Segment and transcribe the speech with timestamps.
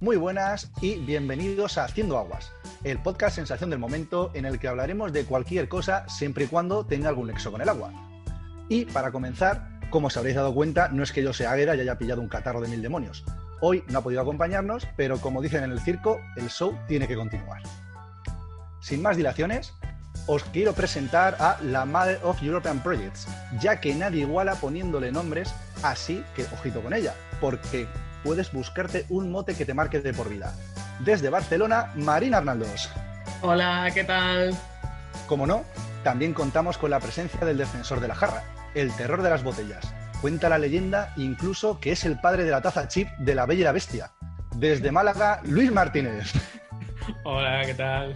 [0.00, 2.52] Muy buenas y bienvenidos a Haciendo Aguas,
[2.84, 6.86] el podcast sensación del momento en el que hablaremos de cualquier cosa siempre y cuando
[6.86, 7.92] tenga algún nexo con el agua.
[8.68, 11.80] Y para comenzar, como os habréis dado cuenta, no es que yo sea Águeda y
[11.80, 13.24] haya pillado un catarro de mil demonios.
[13.60, 17.16] Hoy no ha podido acompañarnos, pero como dicen en el circo, el show tiene que
[17.16, 17.62] continuar.
[18.78, 19.74] Sin más dilaciones,
[20.28, 23.26] os quiero presentar a la Mother of European Projects,
[23.60, 27.88] ya que nadie iguala poniéndole nombres, así que ojito con ella, porque
[28.28, 30.52] puedes buscarte un mote que te marque de por vida.
[31.00, 32.90] Desde Barcelona, Marina Arnaldos.
[33.40, 34.54] Hola, ¿qué tal?
[35.26, 35.64] Como no,
[36.04, 39.94] también contamos con la presencia del defensor de la jarra, el terror de las botellas.
[40.20, 43.60] Cuenta la leyenda incluso que es el padre de la taza chip de la Bella
[43.60, 44.10] y la Bestia.
[44.56, 46.30] Desde Málaga, Luis Martínez.
[47.24, 48.14] Hola, ¿qué tal?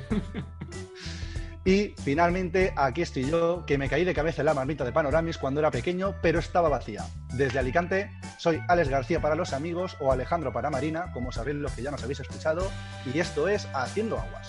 [1.64, 5.38] Y finalmente, aquí estoy yo, que me caí de cabeza en la marmita de Panoramis
[5.38, 7.04] cuando era pequeño, pero estaba vacía.
[7.34, 11.70] Desde Alicante, soy Alex García para los amigos o Alejandro para Marina, como sabréis los
[11.72, 12.68] que ya nos habéis escuchado,
[13.14, 14.48] y esto es Haciendo Aguas.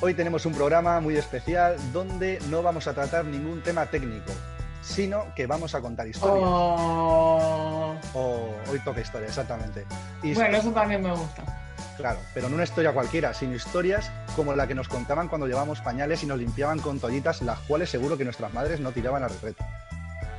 [0.00, 4.32] Hoy tenemos un programa muy especial donde no vamos a tratar ningún tema técnico,
[4.82, 6.42] sino que vamos a contar historias.
[6.44, 7.94] Oh.
[8.14, 9.86] Oh, hoy toca historia, exactamente.
[10.24, 11.61] Y Bueno, eso también me gusta.
[12.02, 15.80] Claro, pero no una historia cualquiera, sino historias como la que nos contaban cuando llevábamos
[15.82, 19.30] pañales y nos limpiaban con toallitas, las cuales seguro que nuestras madres no tiraban al
[19.30, 19.64] retrete.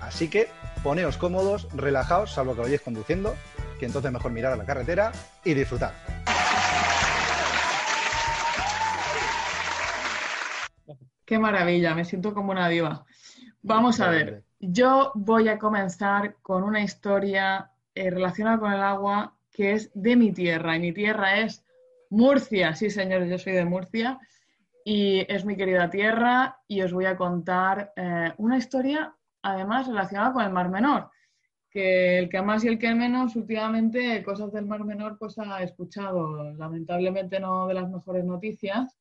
[0.02, 0.50] Así que
[0.84, 3.34] poneos cómodos, relajaos, salvo que vayáis conduciendo,
[3.80, 5.14] que entonces mejor mirar a la carretera
[5.46, 5.94] y disfrutar.
[11.24, 13.06] Qué maravilla, me siento como una diva.
[13.62, 19.38] Vamos a ver, yo voy a comenzar con una historia eh, relacionada con el agua
[19.54, 20.76] que es de mi tierra.
[20.76, 21.64] Y mi tierra es
[22.10, 22.76] Murcia.
[22.76, 24.20] Sí, señores, yo soy de Murcia.
[24.84, 26.58] Y es mi querida tierra.
[26.68, 31.10] Y os voy a contar eh, una historia, además, relacionada con el Mar Menor.
[31.70, 35.62] Que el que más y el que menos, últimamente, cosas del Mar Menor, pues ha
[35.64, 36.54] escuchado.
[36.54, 38.98] Lamentablemente, no de las mejores noticias.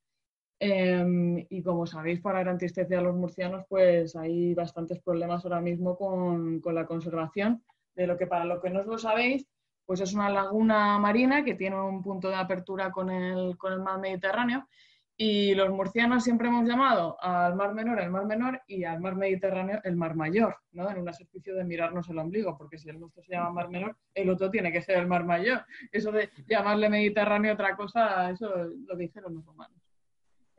[0.60, 5.60] Eh, y como sabéis, para gran tristeza a los murcianos, pues hay bastantes problemas ahora
[5.60, 7.64] mismo con, con la conservación
[7.96, 9.46] de lo que, para lo que no os lo sabéis,
[9.86, 13.80] pues es una laguna marina que tiene un punto de apertura con el, con el
[13.80, 14.68] mar Mediterráneo
[15.16, 19.14] y los murcianos siempre hemos llamado al mar menor el mar menor y al mar
[19.14, 20.90] Mediterráneo el mar mayor, ¿no?
[20.90, 23.96] En un ejercicio de mirarnos el ombligo, porque si el nuestro se llama mar menor,
[24.14, 25.64] el otro tiene que ser el mar mayor.
[25.90, 28.48] Eso de llamarle Mediterráneo otra cosa, eso
[28.86, 29.76] lo dijeron los romanos.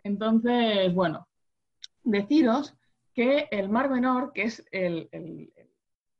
[0.04, 1.28] Entonces, bueno,
[2.04, 2.76] deciros
[3.14, 5.53] que el mar menor, que es el, el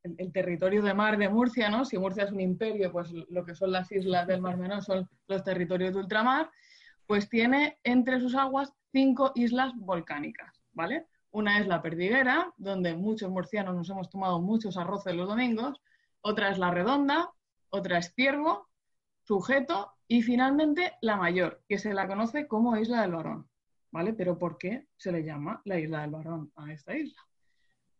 [0.04, 1.86] el, territorio de mar de Murcia, ¿no?
[1.86, 5.10] Si Murcia es un imperio, pues lo que son las islas del Mar Menor son
[5.28, 6.52] los territorios de ultramar,
[7.08, 11.08] pues tiene entre sus aguas cinco islas volcánicas, ¿vale?
[11.32, 15.82] Una es la Perdiguera, donde muchos murcianos nos hemos tomado muchos arroces los domingos,
[16.22, 17.32] otra es la Redonda,
[17.70, 18.70] otra es Ciervo,
[19.24, 23.50] Sujeto y finalmente la Mayor, que se la conoce como Isla del Barón,
[23.92, 24.14] ¿vale?
[24.14, 27.22] Pero ¿por qué se le llama la Isla del Barón a esta isla?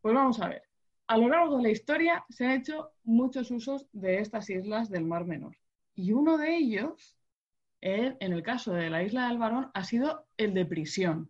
[0.02, 0.73] Pues vamos a ver
[1.08, 5.06] a lo largo de la historia se han hecho muchos usos de estas islas del
[5.06, 5.58] Mar Menor.
[5.96, 7.18] Y uno de ellos,
[7.82, 11.30] en el caso de la isla del Barón, ha sido el de prisión.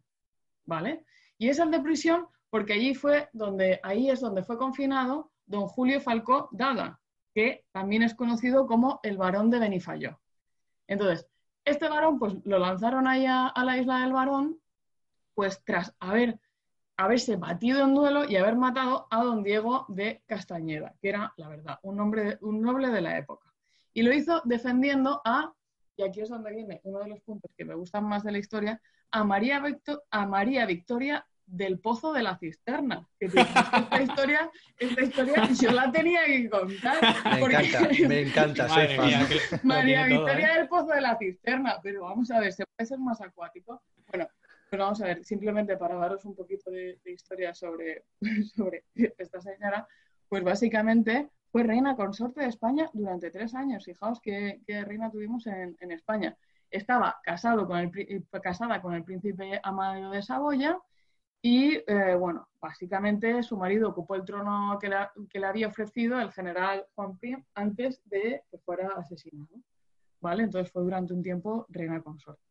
[0.65, 1.05] ¿Vale?
[1.37, 5.67] Y es el de prisión porque allí fue donde, ahí es donde fue confinado don
[5.67, 7.01] Julio Falcó Dada,
[7.33, 10.19] que también es conocido como el Barón de Benifayó.
[10.87, 11.27] Entonces,
[11.65, 14.59] este varón, pues lo lanzaron ahí a, a la isla del Barón,
[15.33, 16.39] pues tras haber
[16.97, 21.47] haberse batido en duelo y haber matado a don Diego de Castañeda, que era, la
[21.49, 23.51] verdad, un, hombre, un noble de la época.
[23.93, 25.53] Y lo hizo defendiendo a,
[25.95, 28.37] y aquí es donde viene uno de los puntos que me gustan más de la
[28.37, 33.07] historia, a María, Victor, a María Victoria del Pozo de la Cisterna.
[33.19, 33.41] Que esta
[34.01, 36.97] historia, esta historia yo la tenía que contar.
[37.25, 38.69] Me encanta, me encanta.
[38.69, 39.05] Soy fan.
[39.05, 40.57] Mía, que- María tiene todo, Victoria ¿eh?
[40.59, 43.81] del Pozo de la Cisterna, pero vamos a ver, ¿se puede ser más acuático?
[44.09, 44.27] Bueno,
[44.73, 48.05] pero vamos a ver, simplemente para daros un poquito de, historia sobre,
[48.55, 49.87] sobre esta señora,
[50.27, 53.85] pues básicamente fue reina consorte de España durante tres años.
[53.85, 56.35] Fijaos qué, qué reina tuvimos en, en España.
[56.71, 60.79] Estaba casado con el, pri- casada con el príncipe Amadeo de Saboya
[61.39, 66.19] y, eh, bueno, básicamente su marido ocupó el trono que, la- que le había ofrecido
[66.19, 69.53] el general Juan Prim antes de que fuera asesinado.
[70.19, 70.41] ¿Vale?
[70.45, 72.41] Entonces fue durante un tiempo reina consorte.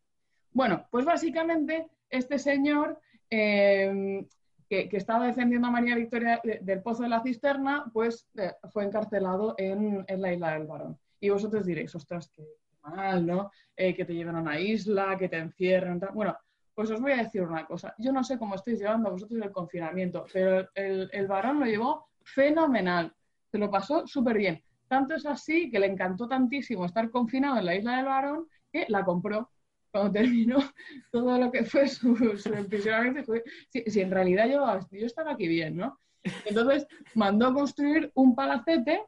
[0.52, 3.00] Bueno, pues básicamente este señor
[3.30, 4.24] eh,
[4.68, 8.84] que, estaba defendiendo a María Victoria de- del Pozo de la Cisterna, pues eh, fue
[8.84, 10.98] encarcelado en, la isla del Barón.
[11.20, 12.44] Y vosotros diréis, ostras, qué
[12.82, 13.50] mal, ¿no?
[13.76, 16.00] Eh, que te lleven a una isla, que te encierren.
[16.14, 16.36] Bueno,
[16.74, 17.94] pues os voy a decir una cosa.
[17.98, 22.08] Yo no sé cómo estáis llevando vosotros el confinamiento, pero el, el varón lo llevó
[22.22, 23.12] fenomenal.
[23.50, 24.62] Se lo pasó súper bien.
[24.88, 28.86] tanto es así que le encantó tantísimo estar confinado en la isla del Barón que
[28.88, 29.50] la compró.
[29.92, 30.58] Cuando terminó
[31.12, 33.32] todo lo que fue su, su emprisionamiento,
[33.70, 35.98] si, en realidad yo, estaba aquí bien, ¿no?
[36.44, 39.04] Entonces mandó construir un palacete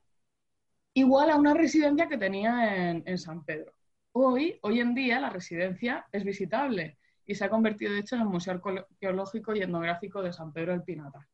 [0.94, 3.72] igual a una residencia que tenía en, en San Pedro.
[4.12, 8.22] Hoy, hoy en día, la residencia es visitable y se ha convertido, de hecho, en
[8.22, 11.26] el Museo Arqueológico y Etnográfico de San Pedro del Pinatar.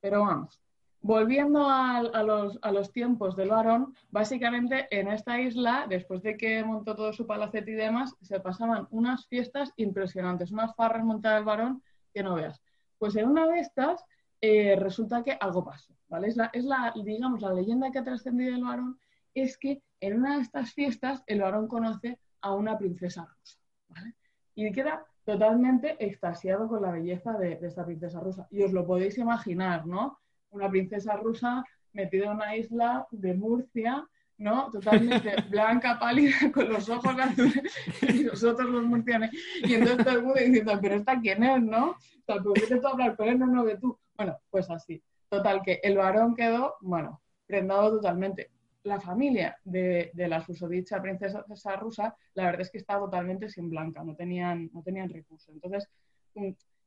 [0.00, 0.60] Pero vamos,
[1.02, 7.12] volviendo a, los, tiempos del varón, básicamente en esta isla, después de que montó todo
[7.12, 11.82] su palacete y demás, se pasaban unas fiestas impresionantes, unas farras montadas del varón
[12.12, 12.60] que no veas.
[12.98, 14.04] Pues en una de estas
[14.40, 16.28] eh, resulta que algo pasó, ¿vale?
[16.28, 18.98] Es la, es la, digamos, la leyenda que ha trascendido el varón
[19.34, 23.58] es que en una de estas fiestas el varón conoce a una princesa rusa,
[23.88, 24.14] ¿vale?
[24.54, 28.46] Y queda totalmente extasiado con la belleza de, de, esta princesa rusa.
[28.50, 30.18] Y os lo podéis imaginar, ¿no?
[30.50, 34.06] Una princesa rusa metida en una isla de Murcia,
[34.38, 34.70] ¿no?
[34.70, 37.62] Totalmente blanca, pálida, con los ojos azules,
[38.02, 39.30] y nosotros los murcianos.
[39.62, 41.90] Y entonces todo el mundo diciendo, pero esta quién es, ¿no?
[41.90, 43.98] O sea, ¿por qué te tú hablar con él, no, no, que tú?
[44.16, 45.02] Bueno, pues así.
[45.28, 48.50] Total, que el varón quedó, bueno, prendado totalmente
[48.82, 53.68] la familia de, de, la susodicha princesa rusa, la verdad es que estaba totalmente sin
[53.68, 55.54] blanca, no tenían, no tenían recursos.
[55.54, 55.86] Entonces,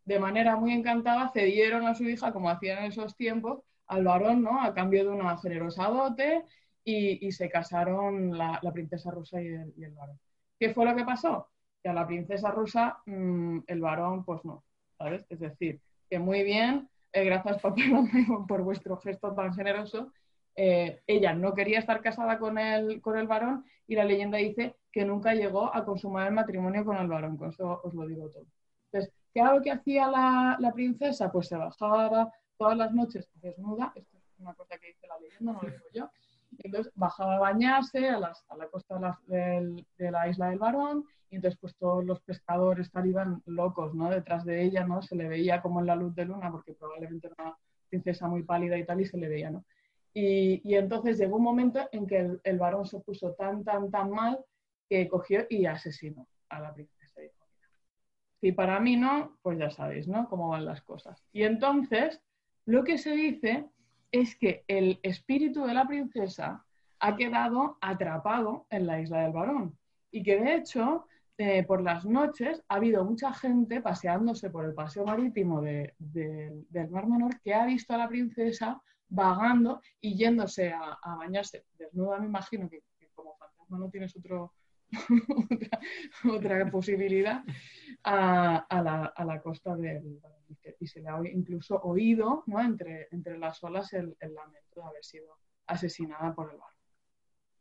[0.05, 4.43] de manera muy encantada, cedieron a su hija, como hacían en esos tiempos, al varón,
[4.43, 4.61] ¿no?
[4.61, 6.43] A cambio de una generosa dote
[6.83, 10.19] y, y se casaron la, princesa rusa y el, y el, varón.
[10.59, 11.49] ¿Qué fue lo que pasó?
[11.81, 14.63] Que a la princesa rusa mmm, el varón, pues no,
[14.97, 15.25] ¿sabes?
[15.29, 15.79] Es decir,
[16.09, 17.81] que muy bien, eh, gracias papá
[18.47, 20.11] por vuestro gesto tan generoso,
[20.55, 24.75] eh, ella no quería estar casada con el, con el varón y la leyenda dice
[24.91, 28.29] que nunca llegó a consumar el matrimonio con el varón, con eso os lo digo
[28.29, 28.45] todo.
[28.91, 31.31] Entonces, ¿qué era lo que hacía la, princesa?
[31.31, 35.53] Pues se bajaba todas las noches desnuda, esto es una cosa que dice la leyenda,
[35.53, 36.09] no lo digo yo,
[36.59, 41.75] entonces bajaba a bañarse a, la costa de la, isla del varón y entonces pues
[41.77, 44.09] todos los pescadores tal iban locos, ¿no?
[44.09, 45.01] Detrás de ella, ¿no?
[45.01, 47.57] Se le veía como en la luz de luna porque probablemente era una
[47.89, 49.65] princesa muy pálida y tal y se le veía, ¿no?
[50.13, 53.89] Y, y, entonces llegó un momento en que el, el, varón se puso tan, tan,
[53.89, 54.45] tan mal
[54.87, 57.02] que cogió y asesinó a la princesa.
[58.43, 60.27] Si para mí no, pues ya sabéis, ¿no?
[60.27, 61.23] Cómo van las cosas.
[61.31, 62.21] Y entonces,
[62.65, 63.69] lo que se dice
[64.11, 66.65] es que el espíritu de la princesa
[66.99, 69.77] ha quedado atrapado en la isla del varón.
[70.11, 71.07] Y que de hecho,
[71.37, 76.51] eh, por las noches ha habido mucha gente paseándose por el paseo marítimo de, de,
[76.67, 81.63] del Mar Menor que ha visto a la princesa vagando y yéndose a, a bañarse
[81.77, 84.51] desnuda, me imagino que, que, como fantasma no tienes otro,
[85.49, 85.79] otra,
[86.31, 87.43] otra, posibilidad,
[88.03, 90.19] a, a, la, a, la, costa del
[90.79, 92.61] y se le ha incluso oído ¿no?
[92.61, 95.37] entre, entre las olas el, el, lamento de haber sido
[95.67, 96.73] asesinada por el barco.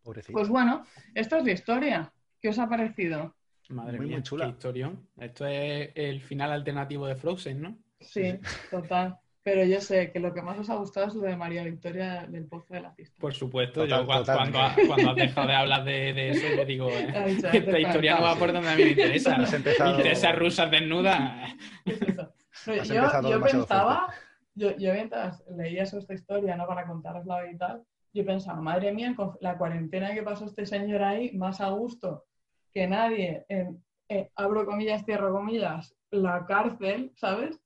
[0.02, 0.32] Pobrecito.
[0.32, 0.84] Pues bueno,
[1.14, 2.12] esto es la historia.
[2.40, 3.37] ¿Qué os ha parecido?
[3.69, 4.46] Madre muy, mía, muy chula.
[4.46, 5.08] qué historión.
[5.17, 7.79] Esto es el final alternativo de Frozen, ¿no?
[8.00, 8.38] Sí,
[8.70, 9.19] total.
[9.44, 12.27] Pero yo sé que lo que más os ha gustado es lo de María Victoria
[12.29, 13.17] del Pozo de la Pista.
[13.21, 14.37] Por supuesto, total, yo total.
[14.37, 18.17] Cuando, cuando, has dejado de hablar de, de eso, yo digo, eh, dicho, esta historia
[18.17, 19.37] no va por donde a mí me interesa.
[19.37, 19.91] Empezado...
[19.91, 21.56] Interesas rusas desnudas.
[22.67, 24.15] yo, yo pensaba,
[24.55, 26.67] yo, yo, mientras leía esta historia, ¿no?
[26.67, 31.03] Para contarosla y tal, yo pensaba, madre mía, con la cuarentena que pasó este señor
[31.03, 32.27] ahí, más a gusto
[32.73, 37.58] que nadie, en, eh, abro comillas, cierro comillas, la cárcel, ¿sabes?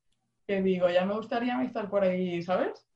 [0.47, 2.87] Que digo, ya me gustaría estar por ahí, ¿sabes?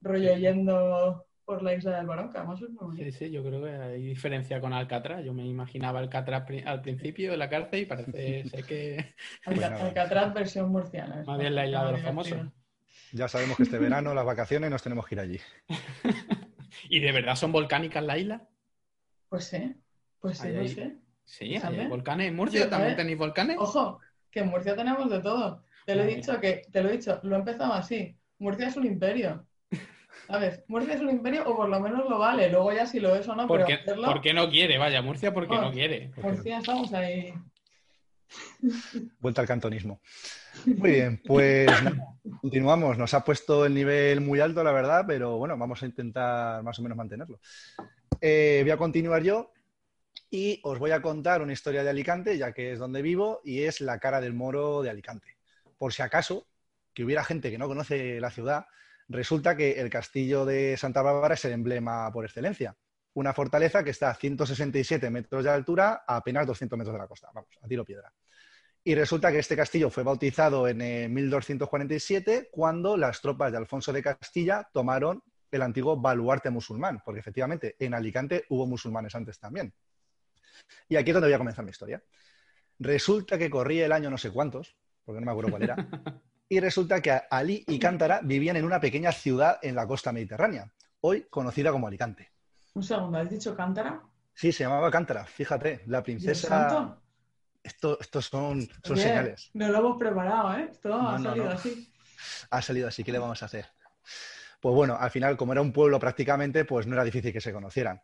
[0.00, 3.62] Rollo yendo por la isla del Barón, que además es muy Sí, sí, yo creo
[3.64, 5.24] que hay diferencia con Alcatraz.
[5.24, 9.14] Yo me imaginaba Alcatraz al principio de la cárcel y parece ser que...
[9.46, 11.24] Alca Alcatraz versión murciana.
[11.26, 12.38] Más bien la isla de los famosos.
[13.12, 15.40] Ya sabemos que este verano, las vacaciones, nos tenemos que ir allí.
[16.90, 18.46] ¿Y de verdad son volcánicas la isla?
[19.30, 19.74] Pues sí,
[20.20, 20.96] pues sí, no sé.
[21.24, 22.28] Sí, hay volcanes.
[22.28, 23.56] ¿En Murcia Yo, también tenéis volcanes?
[23.58, 24.00] Ojo,
[24.30, 25.64] que en Murcia tenemos de todo.
[25.88, 28.14] Te lo he dicho que, te lo he dicho, lo he empezado así.
[28.40, 29.46] Murcia es un imperio.
[30.26, 30.62] ¿Sabes?
[30.68, 32.50] Murcia es un imperio o por lo menos lo vale.
[32.50, 34.04] Luego ya si lo es o no, ¿Por pero qué, hacerlo...
[34.04, 34.76] ¿Por qué no quiere?
[34.76, 36.12] Vaya, Murcia porque oh, no quiere.
[36.18, 37.32] Murcia estamos ahí.
[39.18, 40.02] Vuelta al cantonismo.
[40.66, 41.70] Muy bien, pues
[42.42, 42.98] continuamos.
[42.98, 46.78] Nos ha puesto el nivel muy alto, la verdad, pero bueno, vamos a intentar más
[46.78, 47.40] o menos mantenerlo.
[48.20, 49.52] Eh, voy a continuar yo
[50.30, 53.62] y os voy a contar una historia de Alicante, ya que es donde vivo, y
[53.62, 55.37] es la cara del moro de Alicante
[55.78, 56.46] por si acaso,
[56.92, 58.66] que hubiera gente que no conoce la ciudad,
[59.08, 62.76] resulta que el castillo de Santa Bárbara es el emblema por excelencia.
[63.14, 67.06] Una fortaleza que está a 167 metros de altura a apenas 200 metros de la
[67.08, 68.12] costa, vamos, a tiro piedra.
[68.84, 73.92] Y resulta que este castillo fue bautizado en eh, 1247 cuando las tropas de Alfonso
[73.92, 79.72] de Castilla tomaron el antiguo baluarte musulmán, porque efectivamente en Alicante hubo musulmanes antes también.
[80.88, 82.02] Y aquí es donde voy a comenzar mi historia.
[82.78, 84.76] Resulta que corría el año no sé cuántos,
[85.08, 85.88] porque no me acuerdo cuál era,
[86.50, 90.70] y resulta que Ali y Cántara vivían en una pequeña ciudad en la costa mediterránea,
[91.00, 92.30] hoy conocida como Alicante.
[92.74, 94.02] Un segundo, ¿has dicho Cántara?
[94.34, 96.98] Sí, se llamaba Cántara, fíjate, la princesa...
[97.62, 99.50] Esto, estos son, señales.
[99.54, 100.68] No lo hemos preparado, ¿eh?
[100.70, 101.90] Esto ha salido así.
[102.50, 103.64] Ha salido así, ¿qué le vamos a hacer?
[104.60, 107.52] Pues bueno, al final, como era un pueblo prácticamente, pues no era difícil que se
[107.52, 108.02] conocieran.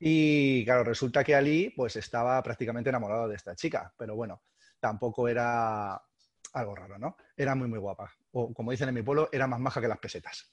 [0.00, 4.42] Y claro, resulta que Ali pues estaba prácticamente enamorado de esta chica, pero bueno,
[4.80, 6.02] tampoco era
[6.56, 7.16] algo raro, ¿no?
[7.36, 8.12] Era muy, muy guapa.
[8.32, 10.52] O como dicen en mi pueblo, era más maja que las pesetas.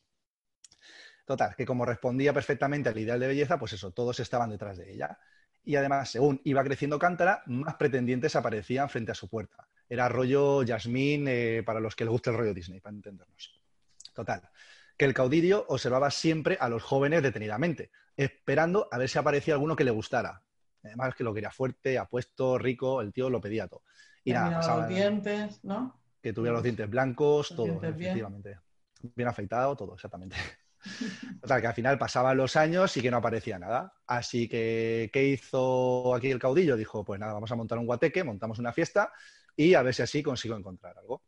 [1.25, 4.91] Total, que como respondía perfectamente al ideal de belleza, pues eso, todos estaban detrás de
[4.91, 5.17] ella.
[5.63, 9.69] Y además, según iba creciendo Cántara, más pretendientes aparecían frente a su puerta.
[9.87, 13.61] Era rollo Yasmín eh, para los que les guste el rollo Disney, para entendernos.
[14.13, 14.49] Total,
[14.97, 19.77] que el caudillo observaba siempre a los jóvenes detenidamente, esperando a ver si aparecía alguno
[19.77, 20.43] que le gustara.
[20.83, 23.83] Además que lo quería fuerte, apuesto, rico, el tío lo pedía todo.
[24.23, 25.99] Y nada, pasaba, los dientes, ¿no?
[26.21, 28.59] Que tuviera los dientes blancos, todo, efectivamente.
[29.15, 29.27] Bien.
[29.27, 30.35] afeitado, todo, exactamente.
[31.41, 33.93] Total, que al final pasaban los años y que no aparecía nada.
[34.07, 36.77] Así que, ¿qué hizo aquí el caudillo?
[36.77, 39.11] Dijo, pues nada, vamos a montar un guateque, montamos una fiesta
[39.55, 41.23] y a ver si así consigo encontrar algo.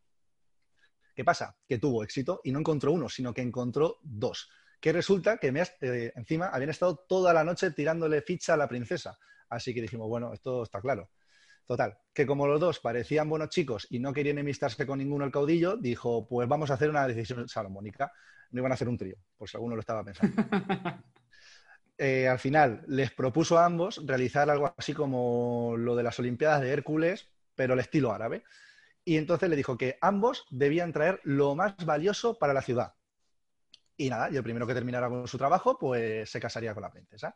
[1.13, 1.57] ¿Qué pasa?
[1.67, 4.49] Que tuvo éxito y no encontró uno, sino que encontró dos.
[4.81, 5.47] Que resulta que
[5.81, 9.17] eh, encima habían estado toda la noche tirándole ficha a la princesa.
[9.49, 11.09] Así que dijimos, bueno, esto está claro.
[11.65, 15.31] Total, que como los dos parecían buenos chicos y no querían enemistarse con ninguno el
[15.31, 18.11] caudillo, dijo, pues vamos a hacer una decisión salomónica.
[18.51, 20.35] No iban a hacer un trío, por si alguno lo estaba pensando.
[21.97, 26.59] Eh, al final les propuso a ambos realizar algo así como lo de las Olimpiadas
[26.59, 28.43] de Hércules, pero el estilo árabe
[29.05, 32.95] y entonces le dijo que ambos debían traer lo más valioso para la ciudad.
[33.95, 36.91] Y nada, y el primero que terminara con su trabajo, pues se casaría con la
[36.91, 37.35] princesa.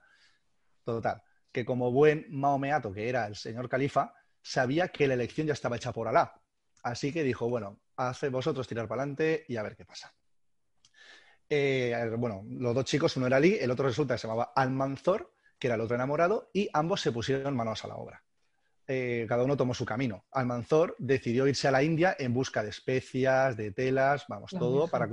[0.83, 1.21] Total,
[1.51, 4.13] que como buen maomeato que era el señor califa,
[4.50, 6.34] sabía que la elección ya estaba hecha por Alá.
[6.82, 10.12] Así que dijo, bueno, hace vosotros tirar para adelante y a ver qué pasa.
[11.48, 15.34] Eh, bueno, los dos chicos, uno era Ali, el otro resulta que se llamaba Almanzor,
[15.60, 18.24] que era el otro enamorado, y ambos se pusieron manos a la obra.
[18.88, 20.25] Eh, cada uno tomó su camino.
[20.32, 25.08] Almanzor decidió irse a la India en busca de especias, de telas, vamos, todo para,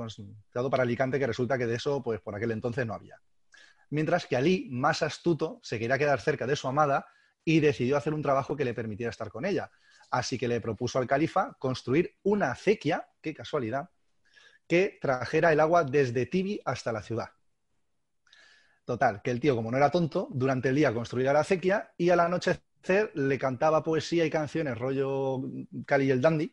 [0.51, 3.21] todo para Alicante, que resulta que de eso, pues por aquel entonces no había.
[3.91, 7.07] Mientras que Ali, más astuto, se quería quedar cerca de su amada
[7.47, 9.71] y decidió hacer un trabajo que le permitiera estar con ella.
[10.11, 13.89] Así que le propuso al califa construir una acequia, qué casualidad,
[14.67, 17.29] que trajera el agua desde Tibi hasta la ciudad.
[18.85, 22.11] Total, que el tío, como no era tonto, durante el día construía la acequia y
[22.11, 22.61] a la noche
[23.15, 25.41] le cantaba poesía y canciones, rollo
[25.87, 26.53] Cali y el Dandy,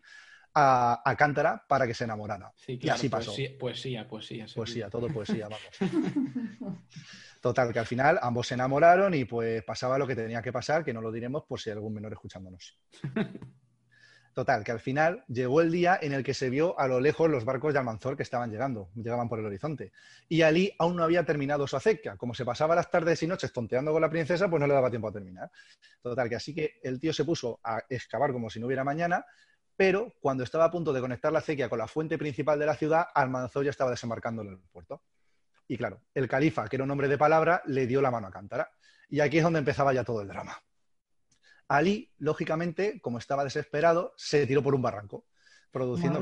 [0.54, 2.54] a, a Cántara para que se enamorara.
[2.68, 3.32] y así pasó.
[3.60, 4.90] Poesía, poesía, poesía.
[4.92, 5.70] todo poesía, vamos.
[7.44, 10.82] Total, que al final ambos se enamoraron y pues pasaba lo que tenía que pasar,
[10.86, 12.80] que no lo diremos por si hay algún menor escuchándonos.
[14.34, 17.30] Total, que al final llegó el día en el que se vio a lo lejos
[17.30, 19.92] los barcos de Almanzor que estaban llegando, llegaban por el horizonte.
[20.30, 22.16] Y Ali aún no había terminado su acequia.
[22.16, 24.90] Como se pasaba las tardes y noches tonteando con la princesa, pues no le daba
[24.90, 25.52] tiempo a terminar.
[26.02, 29.26] Total, que así que el tío se puso a excavar como si no hubiera mañana,
[29.76, 32.76] pero cuando estaba a punto de conectar la acequia con la fuente principal de la
[32.76, 35.02] ciudad, Almanzor ya estaba desembarcando en el puerto.
[35.68, 38.32] Y claro, el califa, que era un hombre de palabra, le dio la mano a
[38.32, 38.72] Cántara.
[39.10, 40.58] Y aquí es donde empezaba ya todo el drama.
[41.68, 45.26] Ali, lógicamente, como estaba desesperado, se tiró por un barranco,
[45.72, 46.20] produciendo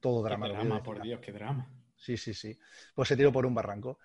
[0.00, 0.46] todo drama.
[0.46, 1.68] Qué drama, por Dios, qué drama.
[1.96, 2.58] Sí, sí, sí.
[2.94, 3.98] Pues se tiró por un barranco.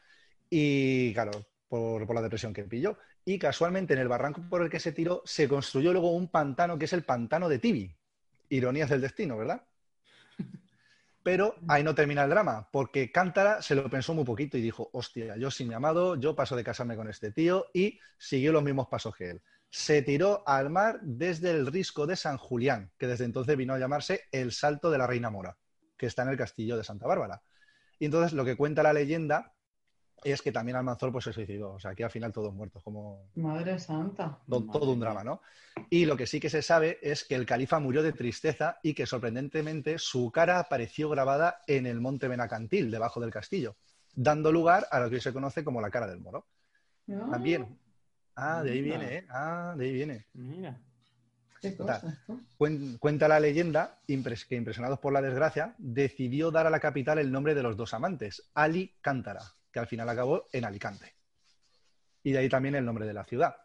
[0.49, 1.31] Y claro,
[1.67, 2.97] por, la depresión que pilló.
[3.25, 6.77] Y casualmente en el barranco por el que se tiró se construyó luego un pantano
[6.77, 7.95] que es el pantano de Tibi.
[8.49, 9.63] Ironías del destino, ¿verdad?
[11.29, 14.89] Pero ahí no termina el drama, porque Cántara se lo pensó muy poquito y dijo,
[14.93, 18.63] hostia, yo sin mi amado, yo paso de casarme con este tío y siguió los
[18.63, 23.05] mismos pasos que él se tiró al mar desde el risco de San Julián, que
[23.05, 25.55] desde entonces vino a llamarse el Salto de la Reina Mora,
[25.99, 27.43] que está en el castillo de Santa Bárbara.
[27.99, 29.53] Y entonces lo que cuenta la leyenda
[30.23, 31.73] es que también Almanzor pues, se suicidó.
[31.73, 33.29] O sea, aquí al final todos muertos, como...
[33.35, 34.39] Madre santa.
[34.47, 35.41] Todo, un drama, ¿no?
[35.89, 38.93] Y lo que sí que se sabe es que el califa murió de tristeza y
[38.93, 43.75] que sorprendentemente su cara apareció grabada en el monte Benacantil, debajo del castillo,
[44.13, 46.47] dando lugar a lo que hoy se conoce como la cara del moro.
[47.07, 47.79] También
[48.41, 49.25] Ah, de ahí viene, ¿eh?
[49.29, 50.25] Ah, de ahí viene.
[50.33, 50.79] Mira.
[52.99, 57.53] Cuenta la leyenda que, impresionados por la desgracia, decidió dar a la capital el nombre
[57.53, 61.15] de los dos amantes, Ali Cántara, que al final acabó en Alicante.
[62.23, 63.55] Y de ahí también el nombre de la ciudad.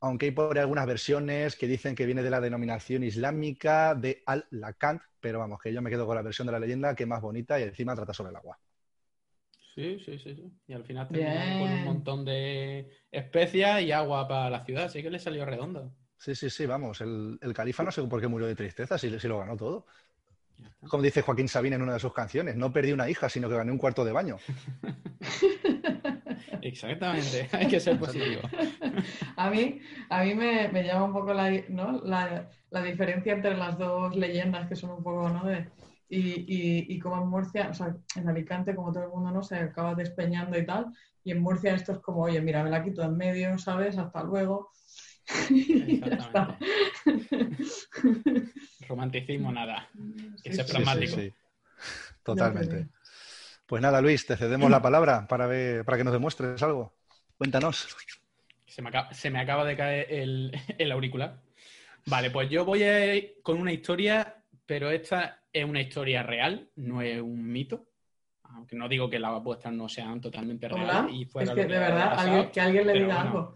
[0.00, 5.02] Aunque hay por algunas versiones que dicen que viene de la denominación islámica de Al-Lakant,
[5.20, 7.22] pero vamos, que yo me quedo con la versión de la leyenda que es más
[7.22, 8.58] bonita y encima trata sobre el agua.
[9.74, 10.52] Sí, sí, sí, sí.
[10.66, 15.02] Y al final terminaron con un montón de especias y agua para la ciudad, así
[15.02, 15.94] que le salió redondo.
[16.18, 17.00] Sí, sí, sí, vamos.
[17.00, 19.86] El, califa no sé por qué murió de tristeza, si, si lo ganó todo.
[20.88, 23.56] Como dice Joaquín Sabina en una de sus canciones, no perdí una hija, sino que
[23.56, 24.36] gané un cuarto de baño.
[26.62, 28.42] Exactamente, hay que ser positivo.
[29.36, 31.50] a mí, a mí me, llama un poco la,
[32.70, 35.44] la, diferencia entre las dos leyendas que son un poco, ¿no?
[35.44, 35.68] De,
[36.08, 39.42] y, y, como en Murcia, o sea, en Alicante, como todo el mundo, ¿no?
[39.42, 40.92] Se acaba despeñando y tal.
[41.24, 43.96] Y en Murcia esto es como, oye, mira, me la quito en medio, ¿sabes?
[43.96, 44.70] Hasta luego.
[48.88, 49.88] Romanticismo nada.
[50.42, 51.16] Que sea pragmático.
[52.22, 52.88] Totalmente.
[53.66, 56.94] Pues nada, Luis, te cedemos la palabra para, ver, para que nos demuestres algo.
[57.38, 57.96] Cuéntanos.
[58.66, 61.40] Se me acaba, de caer el, el, auricular.
[62.06, 66.68] Vale, pues yo voy a ir con una historia, pero esta es una historia real,
[66.76, 67.86] no es un mito.
[68.44, 71.14] Aunque no digo que las apuestas no sean totalmente reales.
[71.14, 73.54] Y es que, de verdad, que alguien le diga algo.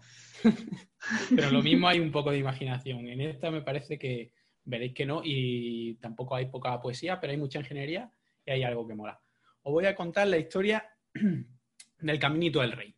[1.35, 3.07] Pero lo mismo hay un poco de imaginación.
[3.07, 4.31] En esta me parece que
[4.63, 8.11] veréis que no, y tampoco hay poca poesía, pero hay mucha ingeniería
[8.45, 9.19] y hay algo que mola
[9.67, 10.89] os voy a contar la historia
[11.99, 12.95] del Caminito del Rey.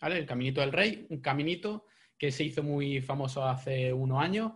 [0.00, 1.86] El Caminito del Rey, un caminito
[2.18, 4.52] que se hizo muy famoso hace unos años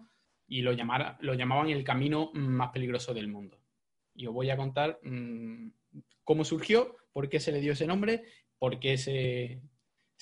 [0.49, 3.61] y lo, lo llamaban el camino más peligroso del mundo.
[4.13, 5.69] Y os voy a contar mm,
[6.25, 8.25] cómo surgió, por qué se le dio ese nombre,
[8.59, 9.63] por qué se,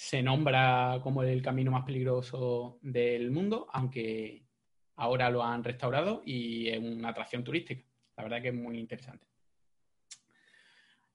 [0.01, 4.47] se nombra como el camino más peligroso del mundo, aunque
[4.97, 7.85] ahora lo han restaurado y es una atracción turística.
[8.17, 9.27] La verdad que es muy interesante.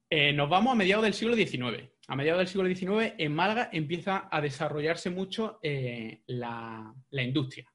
[0.08, 1.90] Eh, nos vamos a mediados del siglo XIX.
[2.06, 7.68] A mediados del siglo XIX, en Málaga empieza a desarrollarse mucho eh, la, industria,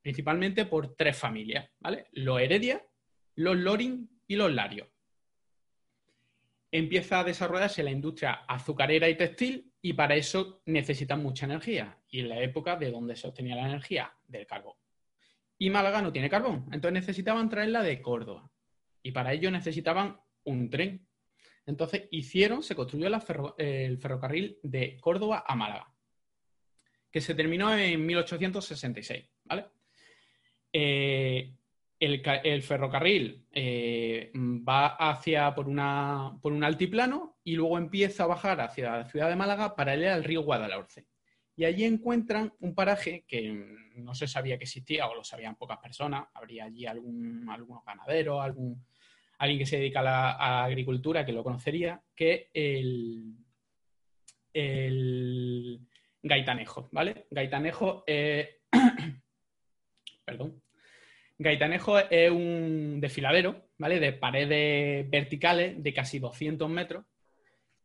[0.00, 2.06] principalmente por tres familias, ¿vale?
[2.12, 2.82] Los Heredia,
[3.34, 4.88] los Loring y los Larios.
[6.72, 11.98] Empieza a desarrollarse la industria azucarera y textil y para eso necesitan mucha energía.
[12.08, 14.76] Y en la época de donde se obtenía la energía, del carbón.
[15.58, 18.50] Y Málaga no tiene carbón, entonces necesitaban traerla de Córdoba.
[19.02, 21.06] Y para ello necesitaban un tren
[21.66, 23.08] entonces hicieron, se construyó
[23.58, 25.92] el ferrocarril de Córdoba a Málaga,
[27.10, 29.66] que se terminó en 1866, ¿vale?
[30.72, 31.54] Eh,
[32.00, 38.60] el, ferrocarril eh, va hacia por, una, por un altiplano y luego empieza a bajar
[38.62, 41.06] hacia la ciudad de Málaga para ir al río Guadalhorce.
[41.56, 43.52] Y allí encuentran un paraje que
[43.96, 46.26] no se sabía que existía o lo sabían pocas personas.
[46.34, 48.84] Habría allí algún, algunos ganaderos, algún,
[49.38, 53.36] alguien que se dedica a la, agricultura que lo conocería, que el,
[54.52, 55.80] el
[56.22, 57.26] gaitanejo, ¿vale?
[57.30, 58.48] Gaitanejo es...
[60.24, 60.60] Perdón.
[61.38, 64.00] Gaitanejo es un desfiladero, ¿vale?
[64.00, 67.04] De paredes verticales de casi 200 metros.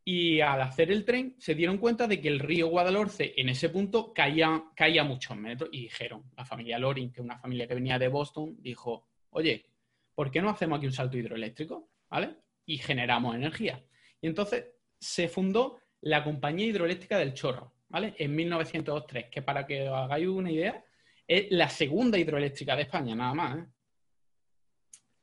[0.04, 3.68] Y al hacer el tren se dieron cuenta de que el río Guadalhorce en ese
[3.68, 7.74] punto caía, caía muchos metros y dijeron, la familia Loring, que es una familia que
[7.74, 9.66] venía de Boston, dijo, oye,
[10.14, 11.90] ¿por qué no hacemos aquí un salto hidroeléctrico?
[12.08, 12.36] ¿Vale?
[12.66, 13.82] Y generamos energía.
[14.20, 14.66] Y entonces
[14.98, 18.14] se fundó la Compañía Hidroeléctrica del Chorro, ¿vale?
[18.18, 20.84] En 1903, que para que os hagáis una idea,
[21.26, 23.58] es la segunda hidroeléctrica de España, nada más.
[23.58, 23.66] ¿eh?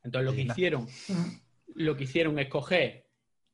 [0.04, 0.86] Entonces lo que hicieron,
[1.74, 3.07] lo que hicieron es coger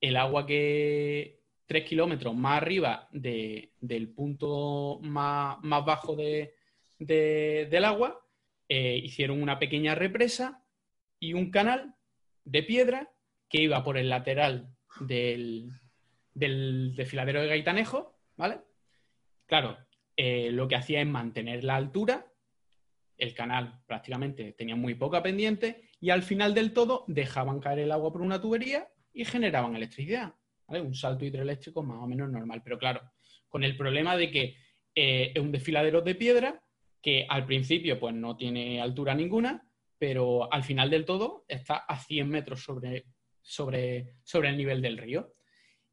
[0.09, 8.21] el agua que tres kilómetros más arriba del punto más, bajo del agua,
[8.69, 10.63] eh, hicieron una pequeña represa
[11.19, 11.95] y un canal
[12.45, 13.11] de piedra
[13.49, 15.71] que iba por el lateral del,
[16.35, 18.59] del desfiladero de Gaitanejo, ¿vale?
[19.47, 19.79] Claro,
[20.17, 22.27] eh, lo que hacía es mantener la altura,
[23.17, 27.93] el canal prácticamente tenía muy poca pendiente y al final del todo dejaban caer el
[27.93, 30.35] agua por una tubería y generaban electricidad,
[30.67, 30.83] ¿vale?
[30.83, 33.01] Un salto hidroeléctrico más o menos normal, pero claro,
[33.49, 34.57] con el problema de que
[34.95, 36.63] eh, es un desfiladero de piedra
[37.01, 39.67] que al principio pues no tiene altura ninguna
[40.05, 43.07] pero al final del todo está a 100 metros sobre,
[43.41, 45.35] sobre, sobre el nivel del río.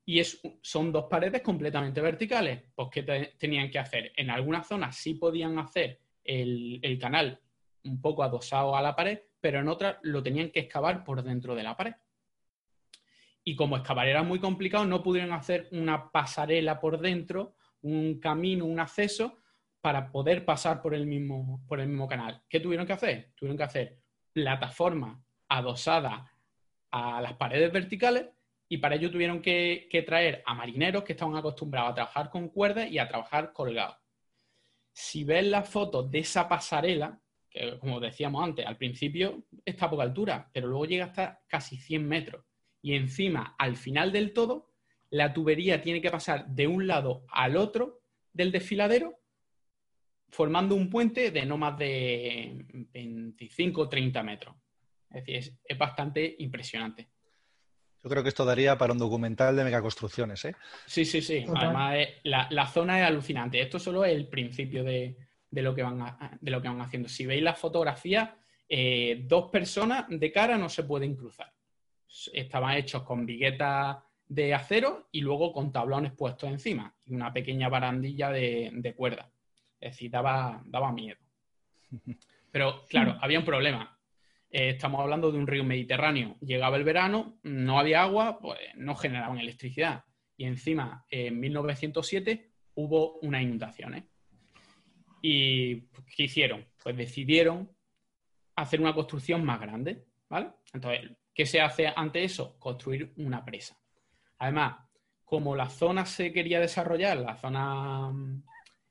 [0.03, 2.63] Y es, son dos paredes completamente verticales.
[2.75, 3.03] Pues, ¿qué
[3.38, 4.12] tenían que hacer?
[4.17, 7.39] En algunas zonas sí podían hacer el, el, canal
[7.86, 11.55] un poco adosado a la pared, pero en otras lo tenían que excavar por dentro
[11.55, 11.93] de la pared.
[13.43, 18.65] Y como excavar era muy complicado, no pudieron hacer una pasarela por dentro, un camino,
[18.65, 19.38] un acceso,
[19.82, 22.43] para poder pasar por el mismo, por el mismo canal.
[22.47, 23.32] ¿Qué tuvieron que hacer?
[23.36, 23.97] Tuvieron que hacer
[24.32, 25.17] plataformas
[25.49, 26.21] adosadas
[26.91, 28.27] a las paredes verticales
[28.69, 32.89] y para ello tuvieron que, traer a marineros que estaban acostumbrados a trabajar con cuerdas
[32.89, 33.97] y a trabajar colgados.
[34.93, 39.89] Si ves las fotos de esa pasarela, que como decíamos antes, al principio está a
[39.89, 42.45] poca altura, pero luego llega hasta casi 100 metros.
[42.82, 44.72] Y encima, al final del todo,
[45.12, 48.02] la tubería tiene que pasar de un lado al otro
[48.34, 49.20] del desfiladero,
[50.30, 54.56] formando un puente de no más de 25 o 30 metros.
[55.10, 57.10] Es decir, es, bastante impresionante.
[58.02, 60.56] Yo creo que esto daría para un documental de megaconstrucciones, ¿eh?
[60.88, 61.46] Sí, sí, sí.
[61.54, 63.62] Además, la, zona es alucinante.
[63.62, 65.17] Esto solo es el principio de,
[65.52, 67.10] lo, que van de lo que van haciendo.
[67.10, 71.54] Si veis la fotografía, eh, dos personas de cara no se pueden cruzar.
[72.34, 73.97] Estaban hechos con viguetas
[74.28, 79.32] de acero y luego con tablones puestos encima y una pequeña barandilla de, cuerda.
[79.80, 81.17] Es decir, daba, daba miedo.
[82.52, 83.97] Pero claro, había un problema.
[84.50, 86.38] Eh, estamos hablando de un río Mediterráneo.
[86.41, 90.04] Llegaba el verano, no había agua, pues no generaban electricidad.
[90.38, 94.06] Y encima, en 1907 hubo unas inundaciones.
[95.21, 95.82] ¿Y
[96.15, 96.65] qué hicieron?
[96.84, 97.69] Pues decidieron
[98.56, 100.52] hacer una construcción más grande, ¿vale?
[100.74, 102.58] Entonces, ¿qué se hace ante eso?
[102.60, 103.78] Construir una presa.
[104.38, 104.78] Además,
[105.24, 108.12] como la zona se quería desarrollar, la zona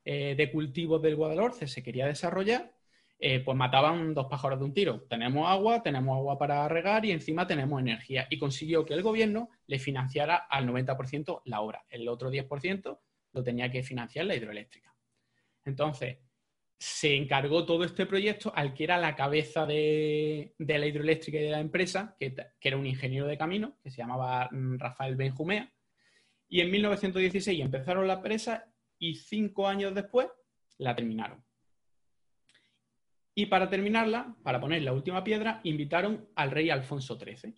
[0.05, 2.72] eh, de cultivos del Guadalhorce se quería desarrollar,
[3.18, 5.03] eh, pues mataban dos pájaros de un tiro.
[5.03, 8.26] Tenemos agua, tenemos agua para regar y encima tenemos energía.
[8.31, 11.85] Y consiguió que el gobierno le financiara al 90% la obra.
[11.90, 12.98] El otro 10%
[13.33, 14.94] lo tenía que financiar la hidroeléctrica.
[15.66, 16.16] Entonces,
[16.80, 21.50] se encargó todo este proyecto al que era la cabeza de, la hidroeléctrica y de
[21.50, 25.70] la empresa, que, era un ingeniero de camino, que se llamaba mm, Rafael Benjumea.
[26.48, 30.28] Y en 1916 empezaron la presa y cinco años después
[30.78, 31.44] la terminaron.
[33.34, 37.54] Y para terminarla, para poner la última piedra, invitaron al rey Alfonso XIII.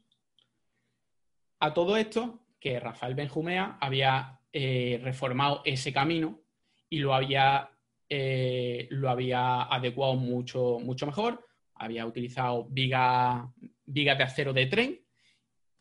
[1.60, 6.40] A todo esto, que Rafael Benjumea había eh, reformado ese camino
[6.88, 7.71] y lo había
[8.14, 13.48] eh, lo había adecuado mucho, mucho mejor, había utilizado vigas
[13.86, 15.00] de acero de tren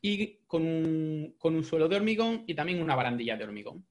[0.01, 3.85] y con un, suelo de hormigón y también una barandilla de hormigón.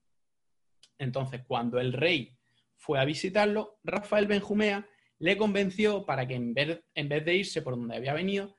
[0.97, 2.35] Entonces, cuando el rey
[2.77, 7.61] fue a visitarlo, Rafael Benjumea le convenció para que en vez, en vez de irse
[7.61, 8.57] por donde había venido,